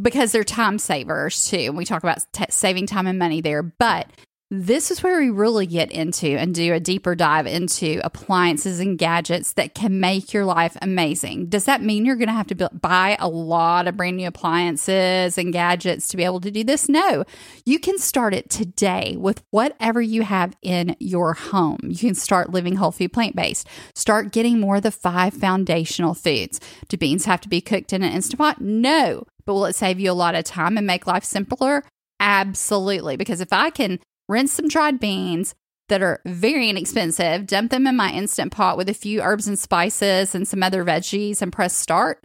because 0.00 0.32
they're 0.32 0.44
time 0.44 0.78
savers 0.78 1.48
too. 1.48 1.56
And 1.56 1.76
we 1.76 1.84
talk 1.84 2.02
about 2.02 2.20
t- 2.32 2.44
saving 2.50 2.86
time 2.86 3.06
and 3.06 3.18
money 3.18 3.40
there. 3.40 3.62
But 3.62 4.10
this 4.52 4.90
is 4.90 5.00
where 5.00 5.20
we 5.20 5.30
really 5.30 5.64
get 5.64 5.92
into 5.92 6.26
and 6.26 6.52
do 6.52 6.74
a 6.74 6.80
deeper 6.80 7.14
dive 7.14 7.46
into 7.46 8.00
appliances 8.02 8.80
and 8.80 8.98
gadgets 8.98 9.52
that 9.52 9.76
can 9.76 10.00
make 10.00 10.32
your 10.32 10.44
life 10.44 10.76
amazing. 10.82 11.46
Does 11.46 11.66
that 11.66 11.82
mean 11.82 12.04
you're 12.04 12.16
going 12.16 12.26
to 12.26 12.34
have 12.34 12.48
to 12.48 12.68
buy 12.72 13.16
a 13.20 13.28
lot 13.28 13.86
of 13.86 13.96
brand 13.96 14.16
new 14.16 14.26
appliances 14.26 15.38
and 15.38 15.52
gadgets 15.52 16.08
to 16.08 16.16
be 16.16 16.24
able 16.24 16.40
to 16.40 16.50
do 16.50 16.64
this? 16.64 16.88
No. 16.88 17.24
You 17.64 17.78
can 17.78 17.96
start 17.96 18.34
it 18.34 18.50
today 18.50 19.14
with 19.16 19.44
whatever 19.50 20.02
you 20.02 20.22
have 20.22 20.56
in 20.62 20.96
your 20.98 21.34
home. 21.34 21.78
You 21.84 21.98
can 21.98 22.16
start 22.16 22.50
living 22.50 22.74
whole 22.74 22.90
food 22.90 23.12
plant 23.12 23.36
based. 23.36 23.68
Start 23.94 24.32
getting 24.32 24.58
more 24.58 24.76
of 24.76 24.82
the 24.82 24.90
five 24.90 25.32
foundational 25.32 26.14
foods. 26.14 26.58
Do 26.88 26.96
beans 26.96 27.24
have 27.26 27.40
to 27.42 27.48
be 27.48 27.60
cooked 27.60 27.92
in 27.92 28.02
an 28.02 28.12
instant 28.12 28.38
pot? 28.38 28.60
No. 28.60 29.26
But 29.46 29.54
will 29.54 29.66
it 29.66 29.76
save 29.76 30.00
you 30.00 30.10
a 30.10 30.12
lot 30.12 30.34
of 30.34 30.42
time 30.42 30.76
and 30.76 30.88
make 30.88 31.06
life 31.06 31.24
simpler? 31.24 31.84
Absolutely. 32.18 33.16
Because 33.16 33.40
if 33.40 33.52
I 33.52 33.70
can 33.70 34.00
rinse 34.30 34.52
some 34.52 34.68
dried 34.68 35.00
beans 35.00 35.54
that 35.90 36.02
are 36.02 36.22
very 36.24 36.70
inexpensive, 36.70 37.46
dump 37.46 37.70
them 37.70 37.86
in 37.86 37.96
my 37.96 38.12
instant 38.12 38.52
pot 38.52 38.78
with 38.78 38.88
a 38.88 38.94
few 38.94 39.20
herbs 39.20 39.46
and 39.46 39.58
spices 39.58 40.34
and 40.34 40.48
some 40.48 40.62
other 40.62 40.84
veggies 40.84 41.42
and 41.42 41.52
press 41.52 41.74
start, 41.74 42.24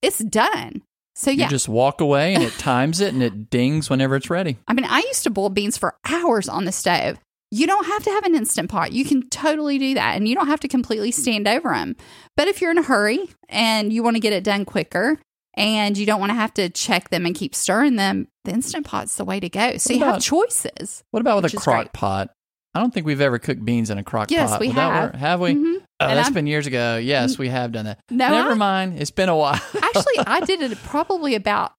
it's 0.00 0.20
done. 0.20 0.82
So, 1.14 1.30
yeah. 1.30 1.44
You 1.44 1.50
just 1.50 1.68
walk 1.68 2.00
away 2.00 2.34
and 2.34 2.42
it 2.42 2.52
times 2.58 3.00
it 3.00 3.12
and 3.12 3.22
it 3.22 3.50
dings 3.50 3.90
whenever 3.90 4.16
it's 4.16 4.30
ready. 4.30 4.56
I 4.66 4.72
mean, 4.72 4.86
I 4.86 5.00
used 5.00 5.24
to 5.24 5.30
boil 5.30 5.50
beans 5.50 5.76
for 5.76 5.96
hours 6.08 6.48
on 6.48 6.64
the 6.64 6.72
stove. 6.72 7.18
You 7.50 7.66
don't 7.66 7.84
have 7.84 8.02
to 8.04 8.10
have 8.10 8.24
an 8.24 8.34
instant 8.34 8.70
pot. 8.70 8.92
You 8.92 9.04
can 9.04 9.28
totally 9.28 9.78
do 9.78 9.92
that 9.94 10.16
and 10.16 10.26
you 10.26 10.34
don't 10.34 10.46
have 10.46 10.60
to 10.60 10.68
completely 10.68 11.10
stand 11.10 11.46
over 11.46 11.68
them. 11.68 11.96
But 12.34 12.48
if 12.48 12.62
you're 12.62 12.70
in 12.70 12.78
a 12.78 12.82
hurry 12.82 13.28
and 13.50 13.92
you 13.92 14.02
want 14.02 14.16
to 14.16 14.20
get 14.20 14.32
it 14.32 14.42
done 14.42 14.64
quicker 14.64 15.18
and 15.54 15.96
you 15.98 16.06
don't 16.06 16.20
want 16.20 16.30
to 16.30 16.34
have 16.34 16.54
to 16.54 16.68
check 16.70 17.10
them 17.10 17.26
and 17.26 17.34
keep 17.34 17.54
stirring 17.54 17.96
them, 17.96 18.28
the 18.44 18.52
instant 18.52 18.86
pot's 18.86 19.16
the 19.16 19.24
way 19.24 19.40
to 19.40 19.48
go. 19.48 19.76
So 19.76 19.94
What 19.94 19.98
you 20.00 20.04
have 20.06 20.20
choices. 20.22 21.04
What 21.10 21.20
about 21.20 21.42
with 21.42 21.52
a 21.52 21.56
crock 21.56 21.76
great. 21.84 21.92
pot? 21.92 22.30
I 22.74 22.80
don't 22.80 22.92
think 22.92 23.04
we've 23.04 23.20
ever 23.20 23.38
cooked 23.38 23.62
beans 23.64 23.90
in 23.90 23.98
a 23.98 24.02
crock 24.02 24.30
Yes, 24.30 24.50
pot. 24.50 24.60
we 24.60 24.68
Would 24.68 24.76
have. 24.76 25.14
Have 25.14 25.40
we? 25.40 25.54
Mhm. 25.54 25.74
Oh, 26.00 26.06
And 26.08 26.16
that's 26.18 26.28
I'm- 26.28 26.32
been 26.34 26.46
years 26.46 26.66
ago. 26.66 26.96
Yes, 26.96 27.36
we 27.36 27.48
have 27.48 27.70
done 27.70 27.84
that. 27.84 28.00
No, 28.10 28.30
Never 28.30 28.52
I- 28.52 28.54
mind. 28.54 28.98
It's 29.00 29.10
been 29.10 29.28
a 29.28 29.36
while. 29.36 29.60
Actually, 29.74 30.18
I 30.26 30.40
did 30.46 30.62
it 30.62 30.78
probably 30.84 31.34
about 31.34 31.72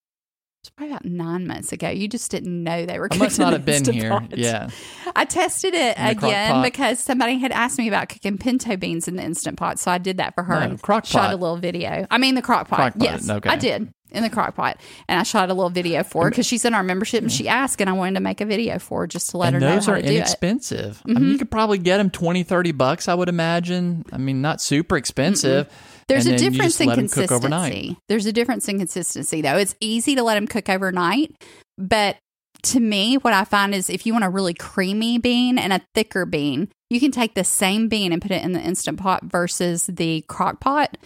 it's 0.63 0.69
probably 0.69 0.93
about 0.93 1.04
nine 1.04 1.45
months 1.45 1.73
ago. 1.73 1.89
You 1.89 2.08
just 2.08 2.32
didn't 2.32 2.63
know 2.63 2.86
they 2.86 2.97
were. 2.97 3.10
I 3.12 3.17
must 3.17 3.38
not 3.38 3.52
have 3.52 3.65
been 3.65 3.84
here. 3.84 4.10
Pot. 4.10 4.38
Yeah. 4.38 4.69
I 5.13 5.26
tested 5.26 5.73
it 5.73 5.97
In 5.97 6.08
the 6.08 6.15
crock 6.15 6.32
again 6.32 6.62
because 6.62 6.99
somebody 6.99 7.38
had 7.38 7.52
asked 7.52 7.78
me 7.78 7.89
about 7.89 8.08
cooking 8.08 8.38
pinto 8.38 8.78
beans 8.78 9.10
in 9.10 9.17
the 9.17 9.23
instant 9.23 9.58
pot, 9.58 9.78
so 9.78 9.91
I 9.91 9.97
did 9.97 10.15
that 10.17 10.36
for 10.36 10.43
her. 10.43 10.62
No, 10.62 10.62
and 10.62 10.82
crock 10.82 11.04
Shot 11.06 11.34
a 11.34 11.36
little 11.36 11.58
video. 11.58 12.08
I 12.10 12.17
mean, 12.17 12.36
the 12.36 12.41
crock 12.41 12.69
pot. 12.69 12.78
Crock 12.78 12.93
pot, 12.93 13.04
Yes, 13.04 13.30
okay. 13.30 13.49
I 13.49 13.58
did 13.58 13.93
in 14.13 14.23
the 14.23 14.30
crock 14.30 14.56
pot, 14.56 14.78
and 15.08 15.19
I 15.19 15.23
shot 15.23 15.49
a 15.49 15.54
little 15.54 15.69
video 15.69 16.04
for 16.04 16.23
her 16.26 16.30
because 16.30 16.45
she's 16.45 16.65
in 16.65 16.73
our 16.73 16.84
membership 16.84 17.21
and 17.21 17.32
she 17.32 17.47
asked, 17.47 17.82
and 17.82 17.89
I 17.89 17.93
wanted 17.93 18.13
to 18.15 18.19
make 18.19 18.41
a 18.41 18.45
video 18.45 18.80
for 18.80 19.02
her 19.02 19.08
just 19.08 19.32
to 19.32 19.38
let 19.38 19.47
and 19.47 19.56
her 19.56 19.60
know 19.60 19.76
those 19.76 19.86
how 19.88 19.93
are 19.93 19.95
to 19.95 20.02
do 20.02 20.08
it. 20.08 20.12
Mm-hmm. 20.12 20.17
inexpensive. 20.17 21.02
I 21.08 21.13
mean, 21.13 21.30
you 21.32 21.38
could 21.38 21.52
probably 21.52 21.78
get 21.78 21.97
them 21.97 22.10
20, 22.10 22.43
30 22.43 22.71
bucks, 22.73 23.08
I 23.08 23.13
would 23.13 23.30
imagine. 23.30 24.06
I 24.12 24.17
mean, 24.17 24.41
not 24.41 24.62
super 24.62 24.97
expensive. 24.97 25.67
There's 26.08 26.26
And 26.26 26.36
a 26.36 26.38
difference 26.38 26.80
in 26.82 26.88
let 26.88 26.97
'em 26.99 27.08
cook 27.08 27.32
overnight. 27.32 27.71
consistency. 27.71 27.97
There's 28.10 28.26
a 28.26 28.34
difference 28.34 28.67
in 28.67 28.78
consistency, 28.80 29.41
though. 29.41 29.58
It's 29.58 29.76
easy 29.80 30.15
to 30.15 30.23
let 30.23 30.36
them 30.36 30.47
cook 30.47 30.69
overnight, 30.69 31.34
but 31.78 32.17
to 32.63 32.80
me, 32.80 33.15
what 33.17 33.34
I 33.34 33.43
find 33.43 33.73
is 33.76 33.89
if 33.89 34.06
you 34.06 34.13
want 34.13 34.23
a 34.26 34.30
really 34.30 34.54
creamy 34.54 35.17
bean 35.17 35.58
and 35.58 35.73
a 35.73 35.82
thicker 35.95 36.26
bean, 36.26 36.69
you 36.89 36.99
can 36.99 37.12
take 37.12 37.34
the 37.34 37.43
same 37.43 37.89
bean 37.89 38.13
and 38.13 38.21
put 38.21 38.32
it 38.32 38.43
in 38.43 38.54
the 38.54 38.62
instant 38.62 38.99
pot 38.99 39.23
versus 39.23 39.86
the 39.91 40.23
crock 40.28 40.60
pot, 40.62 40.97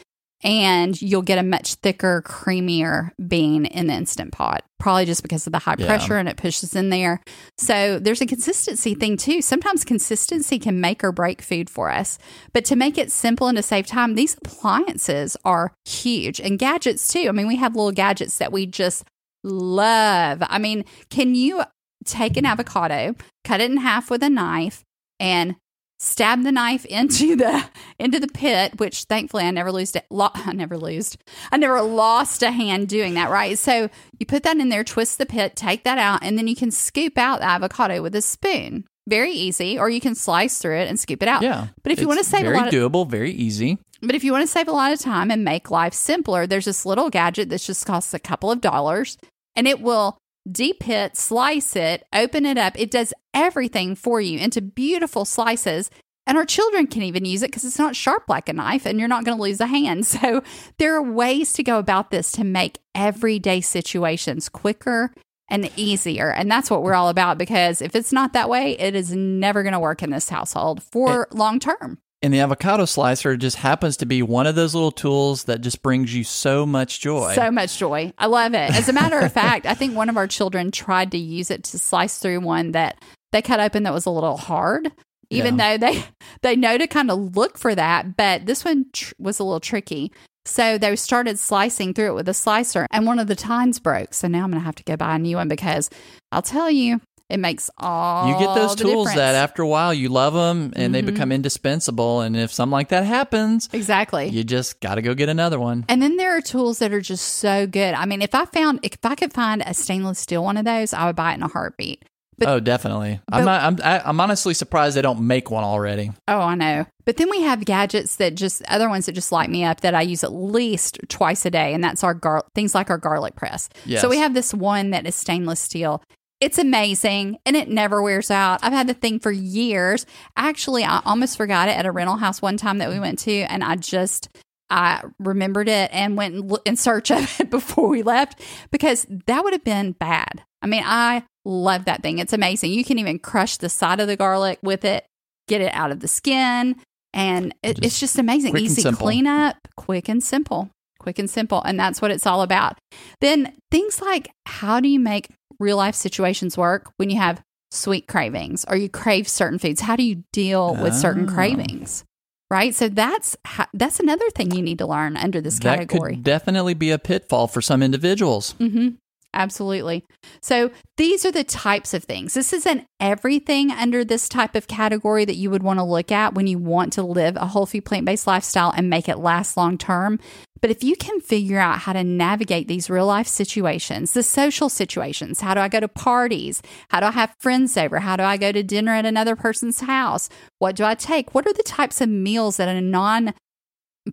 and 0.44 1.02
you'll 1.02 1.22
get 1.24 1.38
a 1.40 1.44
much 1.44 1.76
thicker, 1.76 2.22
creamier 2.26 3.10
bean 3.28 3.66
in 3.66 3.88
the 3.88 3.94
instant 3.94 4.32
pot. 4.32 4.64
Probably 4.80 5.06
just 5.06 5.24
because 5.24 5.48
of 5.48 5.54
the 5.54 5.60
high 5.60 5.76
Yeah. 5.78 5.88
pressure 5.88 6.18
and 6.18 6.30
it 6.30 6.38
pushes 6.38 6.76
in 6.76 6.90
there. 6.90 7.22
So 7.58 7.98
there's 8.00 8.22
a 8.22 8.28
consistency 8.28 8.94
thing 8.94 9.18
too. 9.18 9.42
Sometimes 9.42 9.84
consistency 9.84 10.60
can 10.60 10.80
make 10.80 11.04
or 11.04 11.12
break 11.12 11.42
food 11.42 11.70
for 11.70 11.90
us. 11.90 12.20
But 12.54 12.66
to 12.66 12.76
make 12.76 12.98
it 12.98 13.12
simple 13.12 13.48
and 13.48 13.58
to 13.58 13.64
save 13.64 13.88
time, 13.88 14.14
these 14.14 14.36
appliances 14.38 15.36
are 15.44 15.74
huge 15.86 16.40
and 16.40 16.60
gadgets 16.60 17.08
too. 17.08 17.26
I 17.28 17.32
mean, 17.32 17.48
we 17.48 17.56
have 17.56 17.76
little 17.76 17.92
gadgets 17.92 18.38
that 18.38 18.52
we 18.52 18.68
just 18.68 19.04
love. 19.44 20.44
I 20.48 20.60
mean, 20.60 20.86
can 21.10 21.34
you 21.36 21.64
take 22.06 22.38
an 22.38 22.46
avocado, 22.46 23.16
cut 23.44 23.60
it 23.62 23.72
in 23.72 23.78
half 23.78 24.10
with 24.10 24.22
a 24.24 24.30
knife, 24.30 24.84
and 25.20 25.56
stab 26.00 26.44
the 26.44 26.52
knife 26.52 26.86
into 26.86 27.36
the 27.38 27.66
into 28.00 28.20
the 28.20 28.28
pit? 28.28 28.80
Which 28.80 29.04
thankfully 29.04 29.44
I 29.44 29.52
never 29.52 29.72
lose. 29.72 29.96
Lo- 30.10 30.30
I 30.34 30.54
never 30.54 30.78
lost 30.78 31.18
I 31.52 31.58
never 31.58 31.82
lost 31.82 32.44
a 32.44 32.52
hand 32.52 32.88
doing 32.88 33.16
that. 33.16 33.30
Right. 33.30 33.58
So 33.58 33.90
you 34.20 34.26
put 34.26 34.44
that 34.44 34.58
in 34.58 34.70
there, 34.70 34.84
twist 34.84 35.18
the 35.18 35.26
pit, 35.26 35.56
take 35.56 35.84
that 35.84 35.98
out, 35.98 36.20
and 36.24 36.38
then 36.38 36.48
you 36.48 36.56
can 36.56 36.72
scoop 36.72 37.18
out 37.18 37.40
the 37.40 37.46
avocado 37.46 38.02
with 38.02 38.16
a 38.16 38.22
spoon. 38.22 38.86
Very 39.08 39.32
easy, 39.32 39.80
or 39.80 39.90
you 39.90 40.02
can 40.02 40.16
slice 40.16 40.60
through 40.60 40.80
it 40.80 40.90
and 40.90 41.00
scoop 41.00 41.24
it 41.24 41.30
out. 41.30 41.42
Yeah. 41.42 41.68
But 41.82 41.94
if 41.94 42.02
you 42.02 42.08
want 42.08 42.20
to 42.20 42.26
save 42.26 42.46
a 42.46 42.50
lot 42.50 42.68
of 42.68 42.74
doable, 42.74 43.10
very 43.10 43.32
easy. 43.32 43.78
But 44.02 44.16
if 44.16 44.24
you 44.24 44.32
want 44.34 44.44
to 44.44 44.52
save 44.52 44.68
a 44.68 44.74
lot 44.74 44.92
of 44.92 45.00
time 45.00 45.32
and 45.32 45.44
make 45.44 45.72
life 45.72 45.94
simpler, 45.94 46.46
there's 46.46 46.66
this 46.66 46.86
little 46.86 47.10
gadget 47.10 47.50
that 47.50 47.62
just 47.62 47.86
costs 47.86 48.14
a 48.14 48.20
couple 48.20 48.52
of 48.52 48.60
dollars 48.62 49.18
and 49.56 49.68
it 49.68 49.82
will 49.82 50.18
deep 50.52 50.88
it, 50.88 51.18
slice 51.18 51.76
it, 51.76 52.06
open 52.14 52.46
it 52.46 52.58
up. 52.58 52.80
It 52.80 52.92
does 52.92 53.14
everything 53.34 53.96
for 53.96 54.22
you 54.22 54.40
into 54.40 54.62
beautiful 54.62 55.26
slices. 55.26 55.90
And 56.26 56.38
our 56.38 56.46
children 56.46 56.88
can 56.88 57.04
even 57.04 57.24
use 57.24 57.42
it 57.42 57.52
because 57.52 57.64
it's 57.64 57.80
not 57.80 57.96
sharp 57.96 58.24
like 58.28 58.50
a 58.50 58.54
knife 58.54 58.86
and 58.86 59.00
you're 59.00 59.08
not 59.08 59.24
going 59.24 59.38
to 59.38 59.42
lose 59.42 59.62
a 59.62 59.68
hand. 59.68 60.06
So 60.18 60.44
there 60.78 60.96
are 60.96 61.04
ways 61.04 61.54
to 61.54 61.64
go 61.64 61.80
about 61.80 62.12
this 62.12 62.32
to 62.34 62.44
make 62.44 62.80
everyday 62.94 63.62
situations 63.62 64.50
quicker 64.50 65.14
and 65.50 65.72
easier. 65.78 66.30
And 66.32 66.52
that's 66.52 66.70
what 66.70 66.84
we're 66.84 66.96
all 66.96 67.10
about 67.10 67.38
because 67.38 67.82
if 67.82 67.96
it's 67.96 68.12
not 68.12 68.34
that 68.34 68.50
way, 68.50 68.78
it 68.78 68.96
is 68.96 69.14
never 69.14 69.64
going 69.64 69.74
to 69.74 69.80
work 69.80 70.04
in 70.04 70.10
this 70.10 70.28
household 70.30 70.84
for 70.84 71.28
long 71.32 71.60
term. 71.60 72.00
And 72.24 72.34
the 72.34 72.40
avocado 72.40 72.86
slicer 72.86 73.38
just 73.38 73.58
happens 73.58 73.96
to 73.98 74.06
be 74.08 74.24
one 74.24 74.48
of 74.48 74.56
those 74.56 74.74
little 74.74 74.92
tools 74.92 75.44
that 75.44 75.62
just 75.62 75.84
brings 75.84 76.16
you 76.16 76.24
so 76.24 76.66
much 76.66 77.00
joy. 77.00 77.34
So 77.36 77.52
much 77.52 77.78
joy. 77.78 78.12
I 78.18 78.26
love 78.26 78.54
it. 78.56 78.72
As 78.76 78.90
a 78.90 78.94
matter 78.94 79.20
of 79.20 79.32
fact, 79.32 79.68
I 79.68 79.76
think 79.76 79.96
one 79.96 80.10
of 80.10 80.18
our 80.18 80.26
children 80.28 80.72
tried 80.72 81.12
to 81.12 81.18
use 81.18 81.52
it 81.52 81.64
to 81.66 81.78
slice 81.80 82.18
through 82.18 82.40
one 82.40 82.72
that 82.72 83.00
they 83.32 83.42
cut 83.44 83.60
open 83.60 83.84
that 83.84 83.94
was 83.94 84.08
a 84.08 84.10
little 84.12 84.38
hard. 84.38 84.92
Even 85.30 85.58
Yeah. 85.60 85.78
though 85.78 85.88
they 85.92 86.04
they 86.42 86.56
know 86.56 86.78
to 86.78 86.88
kind 86.88 87.12
of 87.12 87.36
look 87.36 87.58
for 87.58 87.76
that, 87.76 88.18
but 88.18 88.46
this 88.48 88.66
one 88.66 88.86
tr- 88.94 89.14
was 89.20 89.40
a 89.40 89.44
little 89.44 89.60
tricky. 89.60 90.12
So 90.46 90.78
they 90.78 90.96
started 90.96 91.38
slicing 91.38 91.94
through 91.94 92.12
it 92.12 92.16
with 92.16 92.30
a 92.30 92.34
slicer, 92.34 92.88
and 92.92 93.06
one 93.06 93.20
of 93.20 93.28
the 93.28 93.36
tines 93.36 93.80
broke. 93.80 94.14
So 94.14 94.30
now 94.30 94.46
I'm 94.46 94.50
going 94.52 94.62
to 94.62 94.66
have 94.66 94.76
to 94.76 94.84
go 94.86 94.96
buy 94.96 95.16
a 95.18 95.20
new 95.20 95.36
one 95.36 95.50
because 95.50 95.90
I'll 96.32 96.42
tell 96.42 96.72
you, 96.72 97.02
it 97.30 97.40
makes 97.40 97.70
all 97.78 98.30
you 98.30 98.40
get 98.40 98.56
those 98.56 98.76
tools 98.76 99.08
difference. 99.08 99.16
that 99.16 99.36
after 99.36 99.62
a 99.62 99.68
while 99.68 99.94
you 99.94 100.08
love 100.10 100.34
them 100.34 100.72
and 100.76 100.96
they 100.96 101.02
Mhm. 101.02 101.08
become 101.08 101.32
indispensable. 101.32 102.22
And 102.22 102.36
if 102.38 102.54
something 102.54 102.72
like 102.72 102.90
that 102.90 103.06
happens, 103.06 103.68
exactly. 103.74 104.30
you 104.30 104.44
just 104.44 104.80
got 104.80 104.96
to 104.96 105.02
go 105.02 105.14
get 105.14 105.30
another 105.30 105.60
one. 105.60 105.86
And 105.90 106.02
then 106.02 106.18
there 106.18 106.36
are 106.38 106.42
tools 106.42 106.80
that 106.80 106.94
are 106.94 107.02
just 107.02 107.26
so 107.40 107.68
good. 107.68 107.94
I 107.94 108.06
mean, 108.06 108.22
if 108.22 108.34
I 108.34 108.46
found 108.46 108.80
if 108.84 108.94
I 109.04 109.16
could 109.16 109.34
find 109.34 109.62
a 109.66 109.74
stainless 109.74 110.20
steel 110.20 110.44
one 110.44 110.58
of 110.58 110.66
those, 110.66 110.94
I 110.94 111.06
would 111.08 111.16
buy 111.16 111.32
it 111.32 111.36
in 111.36 111.44
a 111.44 111.48
heartbeat. 111.48 112.04
But- 112.40 112.50
oh, 112.50 112.60
definitely. 112.60 113.20
I'm 113.32 113.46
not, 113.46 113.64
I'm 113.64 113.78
I- 113.84 114.02
I'm 114.08 114.20
honestly 114.22 114.54
surprised 114.54 114.96
they 114.96 115.02
don't 115.02 115.22
make 115.22 115.50
one 115.50 115.64
already. 115.64 116.12
Oh, 116.28 116.38
I 116.40 116.54
know. 116.54 116.86
But 117.04 117.18
then 117.18 117.32
we 117.32 117.42
have 117.42 117.66
gadgets 117.66 118.18
that 118.18 118.36
just 118.36 118.62
other 118.68 118.90
ones 118.90 119.08
that 119.08 119.14
just 119.14 119.32
light 119.32 119.50
me 119.50 119.64
up 119.64 119.82
that 119.82 119.96
I 119.96 120.02
use 120.04 120.24
at 120.24 120.32
least 120.32 121.00
twice 121.10 121.46
a 121.48 121.50
day, 121.50 121.74
and 121.74 121.84
that's 121.84 122.04
our 122.04 122.14
gar- 122.14 122.44
things 122.54 122.76
like 122.76 122.92
our 122.92 123.00
garlic 123.00 123.36
press. 123.36 123.70
Yes. 123.86 124.02
So 124.02 124.10
we 124.10 124.18
have 124.20 124.36
this 124.36 124.54
one 124.54 124.92
that 124.92 125.08
is 125.08 125.16
stainless 125.16 125.60
steel. 125.60 126.04
It's 126.40 126.60
amazing 126.60 127.40
and 127.46 127.56
it 127.56 127.68
never 127.68 128.02
wears 128.02 128.30
out. 128.30 128.60
I've 128.62 128.74
had 128.74 128.88
the 128.88 128.94
thing 128.94 129.20
for 129.20 129.32
years. 129.32 130.06
Actually, 130.36 130.84
I 130.84 131.02
almost 131.04 131.36
forgot 131.36 131.68
it 131.68 131.78
at 131.78 131.86
a 131.86 131.92
rental 131.92 132.18
house 132.18 132.42
one 132.42 132.58
time 132.58 132.78
that 132.78 132.90
we 132.90 133.00
went 133.00 133.20
to, 133.20 133.32
and 133.34 133.64
I 133.64 133.76
just 133.76 134.30
I 134.70 135.04
remembered 135.20 135.70
it 135.70 135.90
and 135.94 136.18
went 136.18 136.36
in 136.36 136.58
in 136.66 136.76
search 136.76 137.12
of 137.12 137.40
it 137.40 137.50
before 137.50 137.88
we 137.88 138.04
left 138.04 138.42
because 138.72 139.08
that 139.26 139.44
would 139.44 139.54
have 139.54 139.64
been 139.64 139.94
bad. 139.94 140.44
I 140.62 140.68
mean, 140.68 140.84
I 140.86 141.24
love 141.46 141.86
that 141.86 142.04
thing. 142.04 142.20
It's 142.20 142.34
amazing. 142.34 142.72
You 142.72 142.84
can 142.84 143.00
even 143.00 143.20
crush 143.20 143.58
the 143.58 143.70
side 143.70 144.00
of 144.00 144.08
the 144.08 144.18
garlic 144.18 144.60
with 144.62 144.86
it, 144.86 145.06
get 145.48 145.62
it 145.62 145.74
out 145.74 145.92
of 145.92 146.02
the 146.02 146.08
skin, 146.08 146.76
and 147.14 147.56
it, 147.64 147.78
Just 147.78 147.86
it's 147.86 148.00
just 148.00 148.20
amazing. 148.20 148.56
Easy 148.58 148.92
cleanup, 148.92 149.56
quick 149.76 150.10
and 150.10 150.24
simple. 150.24 150.70
Quick 151.00 151.20
and 151.20 151.30
simple. 151.30 151.62
And 151.64 151.80
that's 151.80 152.02
what 152.02 152.12
it's 152.12 152.28
all 152.28 152.42
about. 152.42 152.78
Then 153.22 153.54
things 153.72 154.02
like 154.02 154.30
how 154.46 154.80
do 154.80 154.90
you 154.90 155.00
make 155.00 155.30
real 155.60 155.78
life 155.78 155.96
situations 155.96 156.58
work 156.58 156.92
when 156.98 157.10
you 157.10 157.18
have 157.18 157.42
sweet 157.72 158.08
cravings 158.08 158.66
or 158.68 158.76
you 158.76 158.90
crave 158.90 159.28
certain 159.28 159.60
foods? 159.60 159.82
How 159.82 159.96
do 159.96 160.04
you 160.04 160.24
deal 160.32 160.76
with 160.76 160.94
certain 160.96 161.30
Oh. 161.30 161.34
cravings? 161.34 162.04
Right. 162.50 162.74
So 162.74 162.88
that's 162.88 163.36
ha- 163.46 163.68
that's 163.74 164.00
another 164.00 164.30
thing 164.30 164.52
you 164.52 164.62
need 164.62 164.78
to 164.78 164.88
learn 164.88 165.18
under 165.18 165.42
this 165.42 165.60
That 165.60 165.80
category. 165.80 166.16
could 166.16 166.24
definitely 166.24 166.74
be 166.76 166.92
a 166.92 166.98
pitfall 167.00 167.48
for 167.48 167.62
some 167.62 167.84
individuals. 167.84 168.56
Mm-hmm. 168.60 168.90
Absolutely. 169.34 170.04
So 170.42 170.72
these 170.96 171.26
are 171.26 171.32
the 171.32 171.44
types 171.44 171.94
of 171.94 172.04
things. 172.04 172.34
This 172.34 172.54
isn't 172.54 172.88
everything 173.00 173.72
under 173.72 174.04
this 174.04 174.28
type 174.28 174.56
of 174.56 174.68
category 174.68 175.26
that 175.26 175.36
you 175.36 175.52
would 175.52 175.64
want 175.64 175.80
to 175.80 175.84
look 175.84 176.12
at 176.12 176.34
when 176.34 176.48
you 176.48 176.58
want 176.58 176.94
to 176.94 177.04
live 177.04 177.36
a 177.36 177.46
whole 177.46 177.66
food 177.66 177.86
plant 177.86 178.06
based 178.06 178.26
lifestyle 178.26 178.74
and 178.76 178.90
make 178.90 179.08
it 179.08 179.20
last 179.20 179.56
long 179.58 179.78
term. 179.78 180.20
But 180.62 180.72
if 180.72 180.84
you 180.84 180.96
can 180.96 181.20
figure 181.20 181.60
out 181.60 181.80
how 181.80 181.94
to 181.94 182.04
navigate 182.04 182.68
these 182.68 182.90
real 182.90 183.06
life 183.06 183.28
situations, 183.28 184.14
the 184.14 184.24
social 184.24 184.70
situations, 184.70 185.42
how 185.42 185.54
do 185.54 185.60
I 185.60 185.68
go 185.68 185.80
to 185.80 185.88
parties? 185.88 186.62
How 186.90 187.00
do 187.00 187.08
I 187.08 187.12
have 187.12 187.36
friends 187.40 187.78
over? 187.78 188.00
How 188.00 188.16
do 188.16 188.24
I 188.24 188.38
go 188.38 188.52
to 188.52 188.64
dinner 188.64 188.94
at 188.94 189.06
another 189.06 189.36
person's 189.36 189.82
house? 189.82 190.30
What 190.58 190.76
do 190.76 190.84
I 190.84 190.96
take? 190.96 191.36
What 191.36 191.46
are 191.46 191.54
the 191.54 191.64
types 191.64 192.02
of 192.02 192.10
meals 192.10 192.58
that 192.58 192.70
a 192.70 192.82
non 192.82 193.34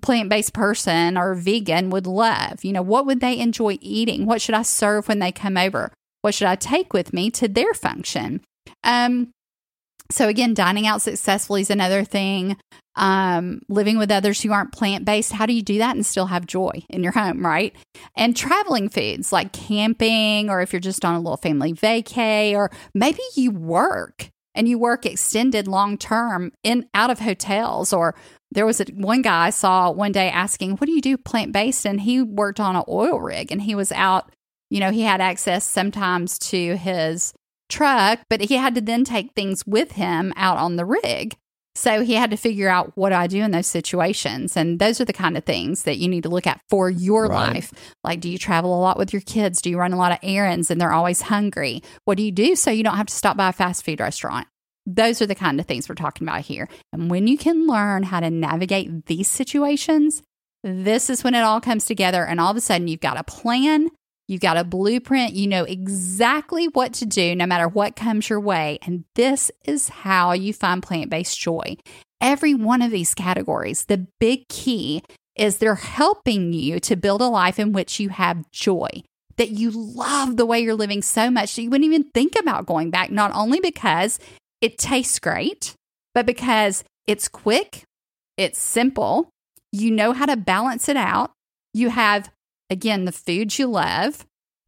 plant 0.03 0.29
based 0.29 0.53
person 0.53 1.17
or 1.17 1.35
vegan 1.35 1.91
would 1.91 2.07
love? 2.07 2.65
You 2.65 2.73
know, 2.73 2.83
what 2.83 3.07
would 3.07 3.21
they 3.21 3.39
enjoy 3.39 3.79
eating? 3.81 4.27
What 4.27 4.41
should 4.41 4.55
I 4.55 4.63
serve 4.63 5.09
when 5.09 5.19
they 5.19 5.33
come 5.33 5.57
over? 5.57 5.93
What 6.23 6.35
should 6.35 6.49
I 6.49 6.57
take 6.57 6.93
with 6.93 7.13
me 7.13 7.31
to 7.33 7.49
their 7.49 7.75
function? 7.75 8.41
Um, 8.83 9.31
so 10.11 10.29
again, 10.29 10.55
dining 10.55 10.87
out 10.87 11.03
successfully 11.03 11.63
is 11.63 11.71
another 11.71 12.05
thing. 12.05 12.57
Um, 12.97 13.63
living 13.69 13.99
with 13.99 14.13
others 14.13 14.41
who 14.41 14.53
aren't 14.53 14.73
plant 14.73 15.05
based, 15.05 15.33
how 15.33 15.47
do 15.47 15.53
you 15.53 15.63
do 15.63 15.79
that 15.79 15.97
and 15.97 16.07
still 16.07 16.27
have 16.27 16.47
joy 16.47 16.85
in 16.89 17.03
your 17.03 17.13
home, 17.13 17.45
right? 17.45 17.75
And 18.17 18.37
traveling 18.37 18.89
foods 18.89 19.33
like 19.33 19.53
camping, 19.53 20.49
or 20.49 20.61
if 20.61 20.73
you're 20.73 20.81
just 20.81 21.05
on 21.05 21.15
a 21.15 21.19
little 21.19 21.37
family 21.37 21.73
vacay, 21.73 22.55
or 22.55 22.71
maybe 22.95 23.21
you 23.35 23.51
work 23.51 24.31
and 24.55 24.69
you 24.69 24.79
work 24.79 25.05
extended 25.05 25.67
long 25.67 25.99
term 25.99 26.53
in 26.63 26.89
out 26.95 27.11
of 27.11 27.21
hotels 27.21 27.93
or 27.93 28.15
there 28.55 28.67
was 28.67 28.81
a, 28.81 28.85
one 28.95 29.23
guy 29.23 29.47
I 29.47 29.51
saw 29.51 29.91
one 29.91 30.13
day 30.13 30.31
asking, 30.31 30.77
"What 30.77 30.87
do 30.87 30.93
you 30.93 31.01
do 31.01 31.17
plant 31.17 31.53
based?" 31.53 31.85
And 31.85 32.01
he 32.01 32.23
worked 32.23 32.61
on 32.61 32.77
an 32.77 32.85
oil 32.89 33.21
rig, 33.21 33.51
and 33.51 33.61
he 33.63 33.75
was 33.75 33.93
out. 33.93 34.31
You 34.71 34.81
know, 34.81 34.91
he 34.91 35.03
had 35.03 35.21
access 35.21 35.65
sometimes 35.65 36.39
to 36.51 36.77
his 36.77 37.35
truck, 37.69 38.21
but 38.31 38.41
he 38.43 38.55
had 38.55 38.75
to 38.77 38.81
then 38.81 39.05
take 39.05 39.33
things 39.33 39.67
with 39.67 39.93
him 39.93 40.33
out 40.37 40.57
on 40.59 40.77
the 40.77 40.85
rig. 40.85 41.37
So 41.77 42.03
he 42.03 42.15
had 42.15 42.31
to 42.31 42.37
figure 42.37 42.69
out 42.69 42.93
what 42.95 43.09
do 43.11 43.17
I 43.17 43.27
do 43.27 43.43
in 43.43 43.51
those 43.51 43.67
situations, 43.67 44.57
and 44.57 44.79
those 44.79 45.01
are 45.01 45.05
the 45.05 45.13
kind 45.13 45.37
of 45.37 45.45
things 45.45 45.83
that 45.83 45.99
you 45.99 46.09
need 46.09 46.23
to 46.23 46.29
look 46.29 46.47
at 46.47 46.61
for 46.71 46.89
your 46.89 47.27
Right. 47.27 47.55
life. 47.55 47.73
Like, 48.05 48.21
do 48.21 48.29
you 48.31 48.39
travel 48.39 48.79
a 48.79 48.81
lot 48.81 48.97
with 48.97 49.13
your 49.13 49.23
kids? 49.23 49.61
Do 49.61 49.71
you 49.71 49.79
run 49.79 49.93
a 49.93 49.97
lot 49.99 50.13
of 50.13 50.19
errands 50.23 50.71
and 50.71 50.81
they're 50.81 50.93
always 50.93 51.23
hungry? 51.23 51.83
What 52.05 52.17
do 52.17 52.23
you 52.23 52.31
do 52.31 52.55
so 52.55 52.71
you 52.71 52.85
don't 52.85 52.97
have 52.97 53.07
to 53.09 53.15
stop 53.15 53.37
by 53.37 53.49
a 53.49 53.53
fast 53.53 53.85
food 53.85 53.99
restaurant? 54.01 54.47
Those 54.87 55.21
are 55.23 55.27
the 55.27 55.35
kind 55.35 55.59
of 55.59 55.67
things 55.67 55.89
we're 55.89 55.95
talking 55.97 56.29
about 56.29 56.43
here. 56.43 56.69
And 56.93 57.11
when 57.11 57.27
you 57.27 57.37
can 57.39 57.67
learn 57.67 58.05
how 58.05 58.21
to 58.21 58.31
navigate 58.31 59.07
these 59.07 59.29
situations, 59.29 60.23
this 60.63 61.11
is 61.11 61.25
when 61.25 61.35
it 61.35 61.41
all 61.43 61.61
comes 61.61 61.87
together. 61.87 62.25
And 62.25 62.39
all 62.41 62.51
of 62.51 62.57
a 62.57 62.61
sudden, 62.61 62.87
you've 62.89 63.01
got 63.01 63.19
a 63.19 63.25
plan, 63.25 63.89
you've 64.29 64.41
got 64.41 64.57
a 64.57 64.65
blueprint, 64.65 65.35
you 65.35 65.47
know 65.47 65.65
exactly 65.65 66.67
what 66.69 66.93
to 66.95 67.07
do 67.07 67.35
no 67.35 67.47
matter 67.47 67.69
what 67.69 67.97
comes 67.97 68.29
your 68.29 68.41
way. 68.41 68.79
And 68.83 69.05
this 69.15 69.51
is 69.65 69.89
how 69.89 70.33
you 70.33 70.53
find 70.53 70.83
plant 70.83 71.11
based 71.11 71.39
joy. 71.39 71.77
Every 72.21 72.55
one 72.55 72.83
of 72.83 72.91
these 72.91 73.15
categories, 73.15 73.85
the 73.85 74.07
big 74.19 74.49
key 74.49 75.03
is 75.37 75.59
they're 75.59 75.75
helping 75.75 76.53
you 76.53 76.81
to 76.81 76.97
build 76.97 77.21
a 77.21 77.27
life 77.27 77.59
in 77.59 77.73
which 77.73 78.01
you 78.01 78.09
have 78.11 78.51
joy. 78.51 78.89
That 79.37 79.51
you 79.51 79.71
love 79.73 80.37
the 80.37 80.47
way 80.47 80.61
you're 80.61 80.75
living 80.75 81.03
so 81.03 81.29
much 81.29 81.57
that 81.57 81.63
you 81.63 81.69
wouldn't 81.69 81.87
even 81.87 82.05
think 82.15 82.39
about 82.39 82.67
going 82.67 82.91
back, 82.91 83.11
not 83.11 83.33
only 83.35 83.59
because 83.59 84.21
it 84.61 84.79
tastes 84.79 85.19
great, 85.19 85.75
but 86.15 86.25
because 86.25 86.85
it's 87.07 87.27
quick, 87.27 87.83
it's 88.37 88.61
simple, 88.61 89.29
you 89.73 89.91
know 89.91 90.13
how 90.13 90.27
to 90.27 90.37
balance 90.37 90.89
it 90.89 90.97
out. 90.97 91.33
You 91.73 91.91
have, 91.91 92.31
again, 92.71 93.05
the 93.05 93.13
foods 93.13 93.59
you 93.59 93.67
love, 93.67 94.25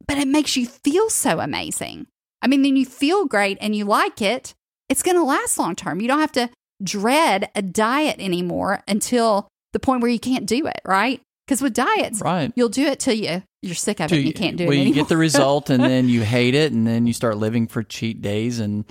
but 0.07 0.17
it 0.17 0.27
makes 0.27 0.55
you 0.55 0.65
feel 0.67 1.09
so 1.09 1.39
amazing. 1.39 2.07
I 2.41 2.47
mean, 2.47 2.61
then 2.61 2.75
you 2.75 2.85
feel 2.85 3.25
great 3.25 3.57
and 3.61 3.75
you 3.75 3.85
like 3.85 4.21
it, 4.21 4.53
it's 4.89 5.03
going 5.03 5.17
to 5.17 5.23
last 5.23 5.57
long 5.57 5.75
term. 5.75 5.99
You 6.01 6.07
don't 6.07 6.19
have 6.19 6.31
to 6.33 6.49
dread 6.83 7.49
a 7.55 7.61
diet 7.61 8.17
anymore 8.19 8.81
until 8.87 9.47
the 9.73 9.79
point 9.79 10.01
where 10.01 10.11
you 10.11 10.19
can't 10.19 10.45
do 10.45 10.65
it, 10.67 10.79
right? 10.85 11.19
Because 11.45 11.61
with 11.61 11.73
diets, 11.73 12.21
Right. 12.21 12.51
you'll 12.55 12.69
do 12.69 12.85
it 12.85 12.99
till 12.99 13.15
you 13.15 13.41
you're 13.63 13.73
sick 13.73 13.99
of 13.99 14.05
it 14.05 14.09
Till 14.09 14.17
and 14.19 14.27
you 14.27 14.33
can't 14.33 14.55
do 14.57 14.65
well, 14.65 14.73
it 14.73 14.77
Well, 14.77 14.87
you 14.87 14.93
get 14.93 15.07
the 15.07 15.17
result 15.29 15.69
and 15.71 15.83
then 15.83 16.07
you 16.07 16.21
hate 16.21 16.53
it 16.55 16.71
and 16.73 16.85
then 16.85 17.07
you 17.07 17.13
start 17.13 17.37
living 17.37 17.67
for 17.67 17.81
cheat 17.83 18.21
days 18.21 18.59
and 18.59 18.85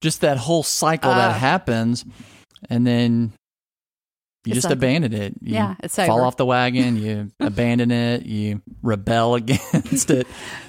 just 0.00 0.22
that 0.22 0.36
whole 0.38 0.62
cycle 0.64 1.10
Uh. 1.12 1.14
that 1.16 1.38
happens 1.38 2.04
and 2.68 2.84
then 2.86 3.32
you 4.44 4.52
It's 4.52 4.56
just 4.58 4.64
like- 4.66 4.74
abandon 4.74 5.12
it. 5.12 5.34
You 5.40 5.54
Yeah, 5.54 5.74
it's 5.82 5.96
fall 5.96 6.12
over. 6.12 6.24
off 6.24 6.36
the 6.36 6.46
wagon, 6.46 6.96
you 6.96 7.30
abandon 7.40 7.90
it, 7.90 8.24
you 8.26 8.62
rebel 8.82 9.34
against 9.36 10.10
it. 10.10 10.26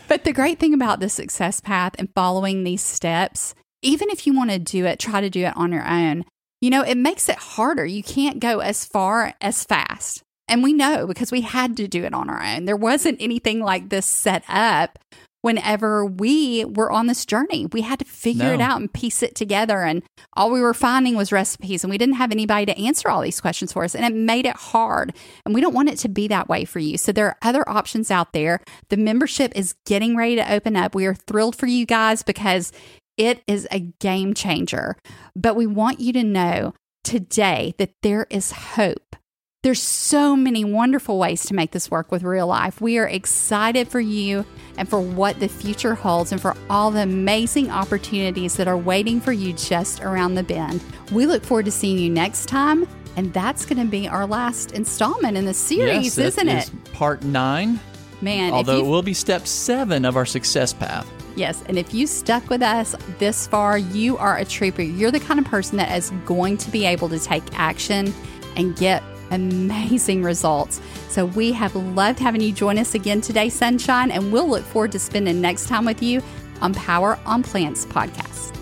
But 0.07 0.23
the 0.23 0.33
great 0.33 0.59
thing 0.59 0.73
about 0.73 0.99
the 0.99 1.09
success 1.09 1.59
path 1.59 1.93
and 1.99 2.09
following 2.15 2.63
these 2.63 2.81
steps, 2.83 3.53
even 3.81 4.09
if 4.09 4.25
you 4.27 4.33
want 4.33 4.49
to 4.51 4.59
do 4.59 4.85
it, 4.85 4.99
try 4.99 5.21
to 5.21 5.29
do 5.29 5.45
it 5.45 5.55
on 5.55 5.71
your 5.71 5.87
own, 5.87 6.25
you 6.61 6.69
know, 6.69 6.81
it 6.81 6.97
makes 6.97 7.29
it 7.29 7.37
harder. 7.37 7.85
You 7.85 8.03
can't 8.03 8.39
go 8.39 8.59
as 8.59 8.83
far 8.85 9.33
as 9.39 9.63
fast. 9.63 10.23
And 10.49 10.63
we 10.63 10.73
know 10.73 11.05
because 11.05 11.31
we 11.31 11.41
had 11.41 11.77
to 11.77 11.87
do 11.87 12.03
it 12.03 12.13
on 12.13 12.27
our 12.29 12.43
own. 12.43 12.65
There 12.65 12.75
wasn't 12.75 13.21
anything 13.21 13.59
like 13.61 13.89
this 13.89 14.05
set 14.07 14.43
up 14.49 14.97
whenever 15.41 16.05
we 16.05 16.65
were 16.65 16.91
on 16.91 17.07
this 17.07 17.25
journey. 17.25 17.67
We 17.71 17.81
had 17.81 17.99
to 17.99 18.05
figure 18.05 18.53
it 18.53 18.61
out 18.61 18.79
and 18.79 18.91
piece 18.91 19.23
it 19.23 19.35
together. 19.35 19.83
And 19.83 20.03
all 20.33 20.51
we 20.51 20.61
were 20.61 20.73
finding 20.73 21.15
was 21.15 21.31
recipes, 21.31 21.83
and 21.83 21.91
we 21.91 21.97
didn't 21.97 22.15
have 22.15 22.31
anybody 22.31 22.65
to 22.65 22.77
answer 22.77 23.09
all 23.09 23.21
these 23.21 23.39
questions 23.39 23.71
for 23.71 23.83
us. 23.83 23.95
And 23.95 24.05
it 24.05 24.13
made 24.13 24.45
it 24.45 24.55
hard. 24.55 25.13
And 25.45 25.53
we 25.55 25.61
don't 25.61 25.73
want 25.73 25.89
it 25.89 25.97
to 25.99 26.09
be 26.09 26.27
that 26.27 26.49
way 26.49 26.65
for 26.65 26.79
you. 26.79 26.97
So 26.97 27.11
there 27.11 27.27
are 27.27 27.37
other 27.41 27.67
options 27.69 28.11
out 28.11 28.33
there. 28.33 28.61
The 28.89 28.97
membership 28.97 29.53
is 29.55 29.75
getting 29.85 30.15
ready 30.15 30.35
to 30.35 30.53
open 30.53 30.75
up. 30.75 30.93
We 30.93 31.05
are 31.05 31.15
thrilled 31.15 31.55
for 31.55 31.67
you 31.67 31.85
guys 31.85 32.21
because 32.23 32.71
it 33.17 33.41
is 33.47 33.67
a 33.71 33.79
game 33.79 34.33
changer. 34.33 34.97
But 35.35 35.55
we 35.55 35.67
want 35.67 35.99
you 35.99 36.13
to 36.13 36.23
know 36.23 36.73
today 37.03 37.73
that 37.77 37.93
there 38.01 38.27
is 38.29 38.51
hope. 38.51 39.15
There's 39.61 39.81
so 39.81 40.37
many 40.37 40.63
wonderful 40.63 41.19
ways 41.19 41.43
to 41.47 41.53
make 41.53 41.71
this 41.71 41.91
work 41.91 42.13
with 42.13 42.23
real 42.23 42.47
life. 42.47 42.79
We 42.79 42.97
are 42.97 43.05
excited 43.05 43.89
for 43.89 43.99
you 43.99 44.45
and 44.77 44.87
for 44.87 45.01
what 45.01 45.41
the 45.41 45.49
future 45.49 45.95
holds 45.95 46.31
and 46.31 46.39
for 46.39 46.55
all 46.69 46.91
the 46.91 47.01
amazing 47.01 47.69
opportunities 47.69 48.55
that 48.55 48.69
are 48.69 48.77
waiting 48.77 49.19
for 49.19 49.33
you 49.33 49.51
just 49.51 50.01
around 50.01 50.35
the 50.35 50.43
bend. 50.43 50.81
We 51.11 51.25
look 51.25 51.43
forward 51.43 51.65
to 51.65 51.71
seeing 51.71 51.97
you 51.97 52.09
next 52.09 52.45
time. 52.45 52.87
And 53.17 53.33
that's 53.33 53.65
going 53.65 53.83
to 53.83 53.91
be 53.91 54.07
our 54.07 54.25
last 54.25 54.71
installment 54.71 55.35
in 55.35 55.43
the 55.43 55.53
series, 55.53 56.17
yes, 56.17 56.37
isn't 56.37 56.47
is 56.47 56.69
it? 56.69 56.93
Part 56.93 57.23
nine. 57.23 57.81
Man, 58.21 58.53
although 58.53 58.79
it 58.79 58.85
will 58.85 59.01
be 59.01 59.13
step 59.13 59.45
seven 59.45 60.05
of 60.05 60.15
our 60.15 60.25
success 60.25 60.71
path. 60.71 61.05
Yes, 61.35 61.61
and 61.67 61.77
if 61.77 61.93
you 61.93 62.07
stuck 62.07 62.49
with 62.49 62.61
us 62.61 62.95
this 63.17 63.45
far, 63.47 63.77
you 63.77 64.15
are 64.17 64.37
a 64.37 64.45
trooper. 64.45 64.83
You're 64.83 65.11
the 65.11 65.19
kind 65.19 65.37
of 65.37 65.45
person 65.45 65.77
that 65.79 65.97
is 65.97 66.11
going 66.25 66.55
to 66.59 66.71
be 66.71 66.85
able 66.85 67.09
to 67.09 67.19
take 67.19 67.43
action 67.59 68.13
and 68.55 68.73
get 68.77 69.03
amazing 69.31 70.23
results. 70.23 70.81
So 71.07 71.25
we 71.25 71.51
have 71.53 71.75
loved 71.75 72.19
having 72.19 72.41
you 72.41 72.51
join 72.51 72.77
us 72.77 72.95
again 72.95 73.21
today, 73.21 73.49
Sunshine, 73.49 74.11
and 74.11 74.31
we'll 74.31 74.49
look 74.49 74.63
forward 74.63 74.91
to 74.93 74.99
spending 74.99 75.41
next 75.41 75.67
time 75.67 75.85
with 75.85 76.03
you 76.03 76.21
on 76.61 76.73
Power 76.73 77.19
on 77.25 77.43
Plants 77.43 77.85
podcast. 77.85 78.58